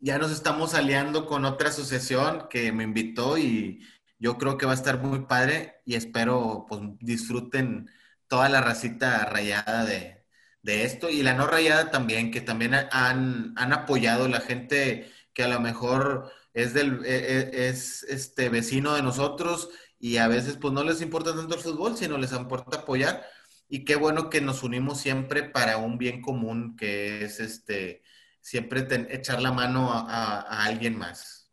[0.00, 3.80] ya nos estamos aliando con otra asociación que me invitó y
[4.24, 7.90] yo creo que va a estar muy padre y espero pues disfruten
[8.26, 10.24] toda la racita rayada de,
[10.62, 15.48] esto y la no rayada también, que también han, han apoyado la gente que a
[15.48, 19.68] lo mejor es del e, e, es este vecino de nosotros
[19.98, 23.24] y a veces pues no les importa tanto el fútbol, sino les importa apoyar
[23.68, 28.02] y qué bueno que nos unimos siempre para un bien común que es este
[28.40, 31.43] siempre echar la mano a, alguien más.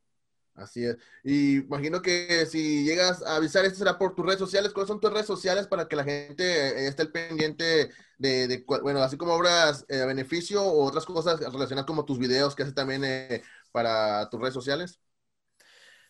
[0.62, 0.98] Así es.
[1.24, 4.72] Y imagino que si llegas a avisar, esto será por tus redes sociales.
[4.74, 9.18] ¿Cuáles son tus redes sociales para que la gente eh, esté pendiente de, bueno, así
[9.18, 13.04] como obras eh, a beneficio o otras cosas relacionadas como tus videos que haces también
[13.04, 13.42] eh,
[13.72, 15.00] para tus redes sociales?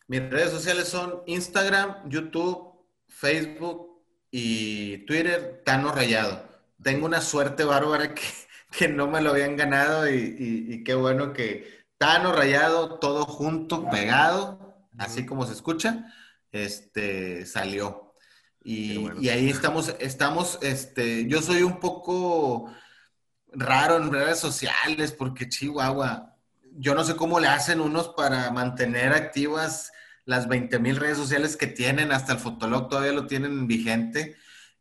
[0.08, 6.44] Mis redes sociales son Instagram, YouTube, Facebook y Twitter, Tano Rayado.
[6.84, 12.32] Tengo una suerte bárbara que no me lo habían ganado y, qué bueno que Tano
[12.32, 16.12] Rayado, todo junto, pegado, así como se escucha,
[16.52, 18.16] este, salió.
[18.64, 22.74] Y, ahí estamos, estamos, este, yo soy un poco
[23.52, 26.36] raro en redes sociales porque Chihuahua,
[26.72, 29.92] yo no sé cómo le hacen unos para mantener activas
[30.26, 34.38] las 20 mil redes sociales que tienen, hasta el Fotolog todavía lo tienen vigente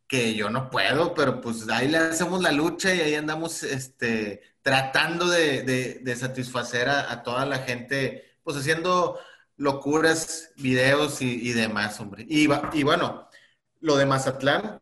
[0.07, 4.41] que yo no puedo, pero pues ahí le hacemos la lucha y ahí andamos este,
[4.61, 9.19] tratando de, satisfacer a, toda la gente, pues haciendo
[9.57, 12.25] locuras, videos y, demás, hombre.
[12.29, 13.27] Y, y, bueno,
[13.79, 14.79] lo de Mazatlán,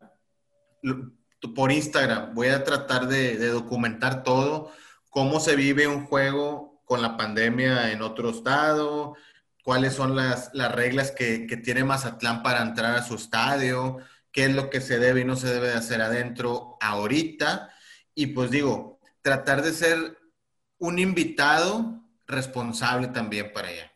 [1.56, 4.72] por Instagram, voy a tratar de, documentar todo,
[5.10, 9.16] cómo se vive un juego con la pandemia en otro estado,
[9.64, 14.00] cuáles son las, las reglas que, que tiene Mazatlán para entrar a su estadio
[14.32, 17.70] qué es lo que se debe y no se debe de hacer adentro ahorita.
[18.16, 20.18] Y pues digo, tratar de ser
[20.78, 23.92] un invitado responsable también para allá.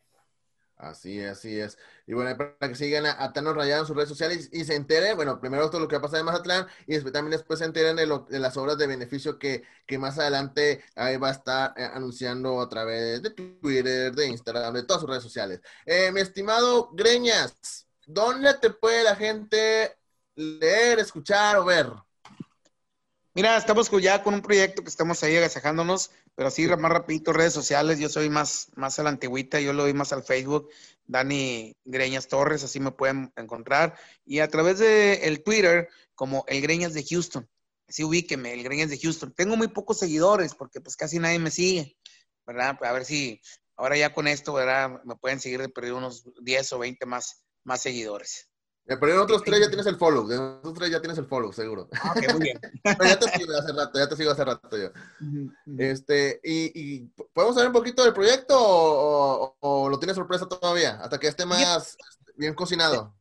[0.84, 1.78] Así es, así es.
[2.06, 5.16] Y bueno, para que sigan a, Tano Rayado en sus redes sociales y, se enteren,
[5.16, 7.66] bueno, primero todo lo que va a pasar en Mazatlán y después, también después se
[7.66, 11.74] enteren de, lo, de las obras de beneficio que, que, más adelante va a estar
[11.78, 15.62] eh, anunciando a través de Twitter, de Instagram, de todas sus redes sociales.
[15.86, 19.98] Eh, mi estimado Greñas, ¿dónde te puede la gente
[20.36, 21.88] leer, escuchar o ver?
[23.36, 27.54] Mira, estamos ya con un proyecto que estamos ahí agasajándonos pero sí, más rapidito, redes
[27.54, 30.70] sociales, yo soy más, más a la antigüita, yo lo doy más al Facebook,
[31.06, 36.62] Dani Greñas Torres, así me pueden encontrar, y a través de el Twitter, como el
[36.62, 37.48] Greñas de Houston,
[37.88, 39.34] así ubíqueme, el Greñas de Houston.
[39.34, 41.98] Tengo muy pocos seguidores, porque pues casi nadie me sigue,
[42.48, 42.78] ¿verdad?
[42.82, 43.42] A ver si
[43.76, 45.02] ahora ya con esto, ¿verdad?
[45.06, 48.50] Me pueden seguir de perder unos 10 o 20 más, más seguidores.
[48.86, 50.28] Pero en otros tres ya tienes el follow.
[50.28, 51.88] De otros tres ya tienes el follow, seguro.
[51.94, 52.60] Ah, ok, muy bien.
[52.84, 54.90] Pero ya te sigo hace rato, ya te sigo hace rato yo.
[55.78, 57.00] Este, y,
[57.34, 61.00] ¿podemos saber un poquito del proyecto o, lo tienes sorpresa todavía?
[61.02, 61.98] Hasta que esté más
[62.36, 63.16] bien cocinado.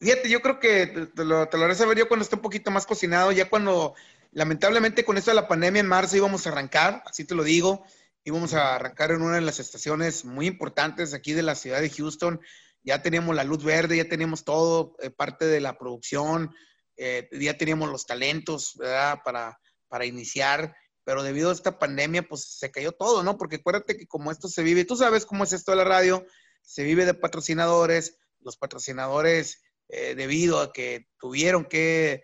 [0.00, 2.70] Fíjate, yo creo que te, lo, te lo haré saber yo cuando esté un poquito
[2.70, 3.94] más cocinado, ya cuando,
[4.32, 7.84] lamentablemente con esto de la pandemia en marzo íbamos a arrancar, así te lo digo,
[8.24, 11.88] íbamos a arrancar en una de las estaciones muy importantes aquí de la ciudad de
[11.88, 12.40] Houston,
[12.86, 16.54] ya teníamos la luz verde, ya teníamos todo, eh, parte de la producción,
[16.96, 19.18] eh, ya teníamos los talentos, ¿verdad?
[19.24, 19.58] Para,
[19.88, 20.74] para iniciar,
[21.04, 23.36] pero debido a esta pandemia, pues se cayó todo, ¿no?
[23.36, 26.24] Porque acuérdate que como esto se vive, tú sabes cómo es esto de la radio,
[26.62, 32.22] se vive de patrocinadores, los patrocinadores, eh, debido a que tuvieron que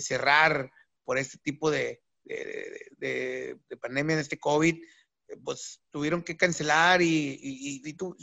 [0.00, 0.68] cerrar
[1.04, 4.82] por este tipo de, de, de pandemia, de este COVID,
[5.36, 8.16] pues tuvieron que cancelar y, tú,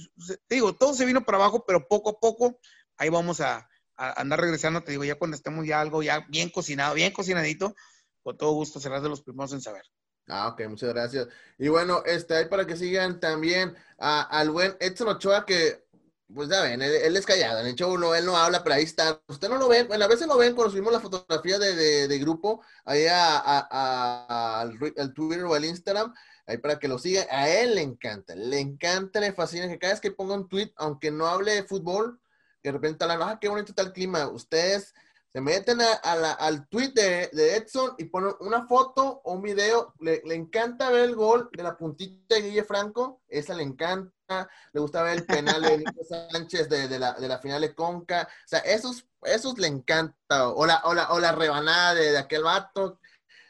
[0.47, 2.59] te digo, todo se vino para abajo, pero poco a poco
[2.97, 6.95] ahí vamos a, andar regresando, te digo, ya cuando estemos ya algo ya bien cocinado,
[6.95, 7.75] bien cocinadito,
[8.23, 9.83] con todo gusto serás de los primeros en saber.
[10.29, 11.27] Ah, ok, muchas gracias.
[11.57, 15.85] Y bueno, este, ahí para que sigan también al buen Edson Ochoa, que,
[16.33, 18.83] pues ya ven, él, es callado, en el show no, él no habla, pero ahí
[18.83, 19.19] está.
[19.27, 22.61] Usted no lo ven, bueno, a veces lo ven cuando subimos la fotografía de, grupo,
[22.85, 26.13] ahí al Twitter o al Instagram,
[26.49, 27.27] ahí para que lo sigan.
[27.29, 30.73] A él le encanta, le encanta, le fascina que cada vez que ponga un tweet,
[30.77, 32.19] aunque no hable de fútbol,
[32.61, 34.27] que de repente hablan, ah, qué bonito está el clima.
[34.27, 34.93] Ustedes
[35.31, 39.93] se meten a, al tweet de, Edson y ponen una foto o un video.
[39.99, 44.49] Le, encanta ver el gol de la puntita de Guille Franco, esa le encanta.
[44.73, 48.27] Le gusta ver el penal de Nico Sánchez de, la, final de Conca.
[48.27, 50.49] O sea, esos, esos le encanta.
[50.49, 52.98] O la, o la, rebanada de, de aquel vato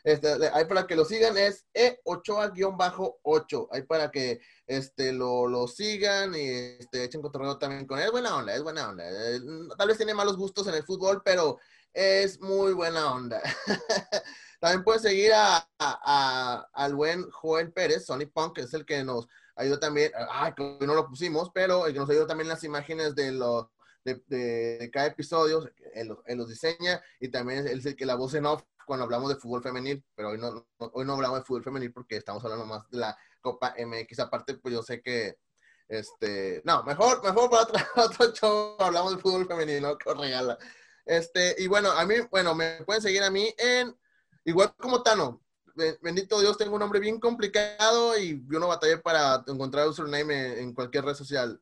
[0.04, 3.68] este, ahí para que lo sigan es E8A-8.
[3.72, 6.48] Ahí para que este, lo, lo sigan y
[6.80, 8.06] este, echen cotorreo también con él.
[8.06, 9.04] Es buena onda, es buena onda.
[9.08, 9.40] Eh,
[9.78, 11.60] tal vez tiene malos gustos en el fútbol, pero
[11.94, 13.42] es muy buena onda.
[14.60, 15.68] también puedes seguir a,
[16.74, 20.12] al buen Joel Pérez, Sonic Punk, que es el que nos ayudó también.
[20.30, 23.68] Ay, que no lo pusimos, pero el que nos ayudó también las imágenes de los.
[24.06, 28.48] De, cada episodio, él, él, los diseña y también es el que la voz en
[28.48, 31.94] off cuando hablamos de fútbol femenil, pero hoy no, hoy no hablamos de fútbol femenil
[31.94, 34.18] porque estamos hablando más de la Copa MX.
[34.18, 35.38] Aparte, pues yo sé que,
[35.88, 39.96] este, no, mejor, mejor para otro, otro show hablamos de fútbol femenil, ¿no?
[39.96, 40.58] Que regala.
[41.06, 43.96] Este, y bueno, a mí, bueno, me pueden seguir a mí en,
[44.44, 45.40] igual como Tano,
[46.02, 50.74] bendito Dios, tengo un nombre bien complicado y yo no batallé para encontrar username en
[50.74, 51.62] cualquier red social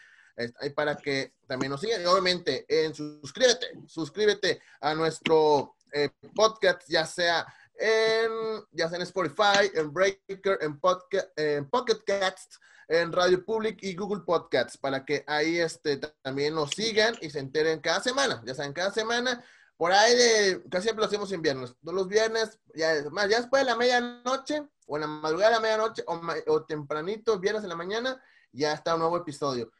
[0.60, 6.82] Ahí para que también nos sigan y obviamente en suscríbete, suscríbete a nuestro eh, podcast,
[6.88, 8.30] ya sea en,
[8.70, 12.54] ya sea en Spotify, en Breaker, en, podcast, en Pocket Cast,
[12.92, 17.38] en Radio Public y Google Podcasts para que ahí este, también nos sigan y se
[17.38, 18.42] enteren cada semana.
[18.44, 19.42] Ya saben, cada semana,
[19.78, 21.74] por ahí de, casi siempre lo hacemos en viernes.
[21.82, 25.56] Todos los viernes, ya, más, ya después de la medianoche, o en la madrugada de
[25.56, 28.22] la medianoche, o, o tempranito, viernes en la mañana,
[28.52, 29.72] ya está un nuevo episodio.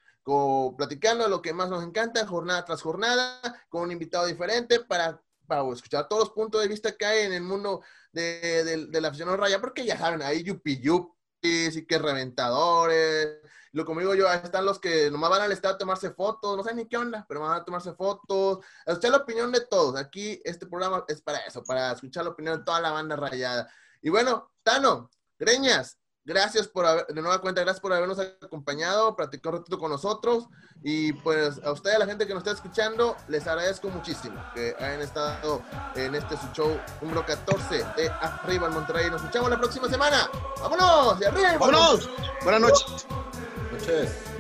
[0.78, 5.70] platicando lo que más nos encanta, jornada tras jornada, con un invitado diferente para, para
[5.70, 9.36] escuchar todos los puntos de vista que hay en el mundo de, de, la afición
[9.36, 13.38] raya, porque ya saben, ahí yupi yup, y que reventadores.
[13.72, 16.62] Lo como digo yo, están los que nomás van al estado a tomarse fotos, no
[16.62, 19.96] sé ni qué onda, pero van a tomarse fotos, escuchar la opinión de todos.
[19.98, 23.68] Aquí este programa es para eso, para escuchar la opinión de toda la banda rayada.
[24.02, 29.56] Y bueno, Tano, Greñas, gracias por haber, de nueva cuenta, gracias por habernos acompañado, practicado
[29.56, 30.48] un ratito con nosotros.
[30.84, 34.74] Y pues a ustedes, a la gente que nos está escuchando, les agradezco muchísimo que
[34.78, 35.62] hayan estado
[35.94, 39.10] en este su show número 14 de Arriba en Monterrey.
[39.10, 40.28] Nos escuchamos la próxima semana.
[40.60, 41.20] ¡Vámonos!
[41.20, 41.56] ¡Y arriba!
[41.58, 42.10] ¡Vámonos!
[42.42, 43.06] Buenas noches.
[43.72, 44.31] noches.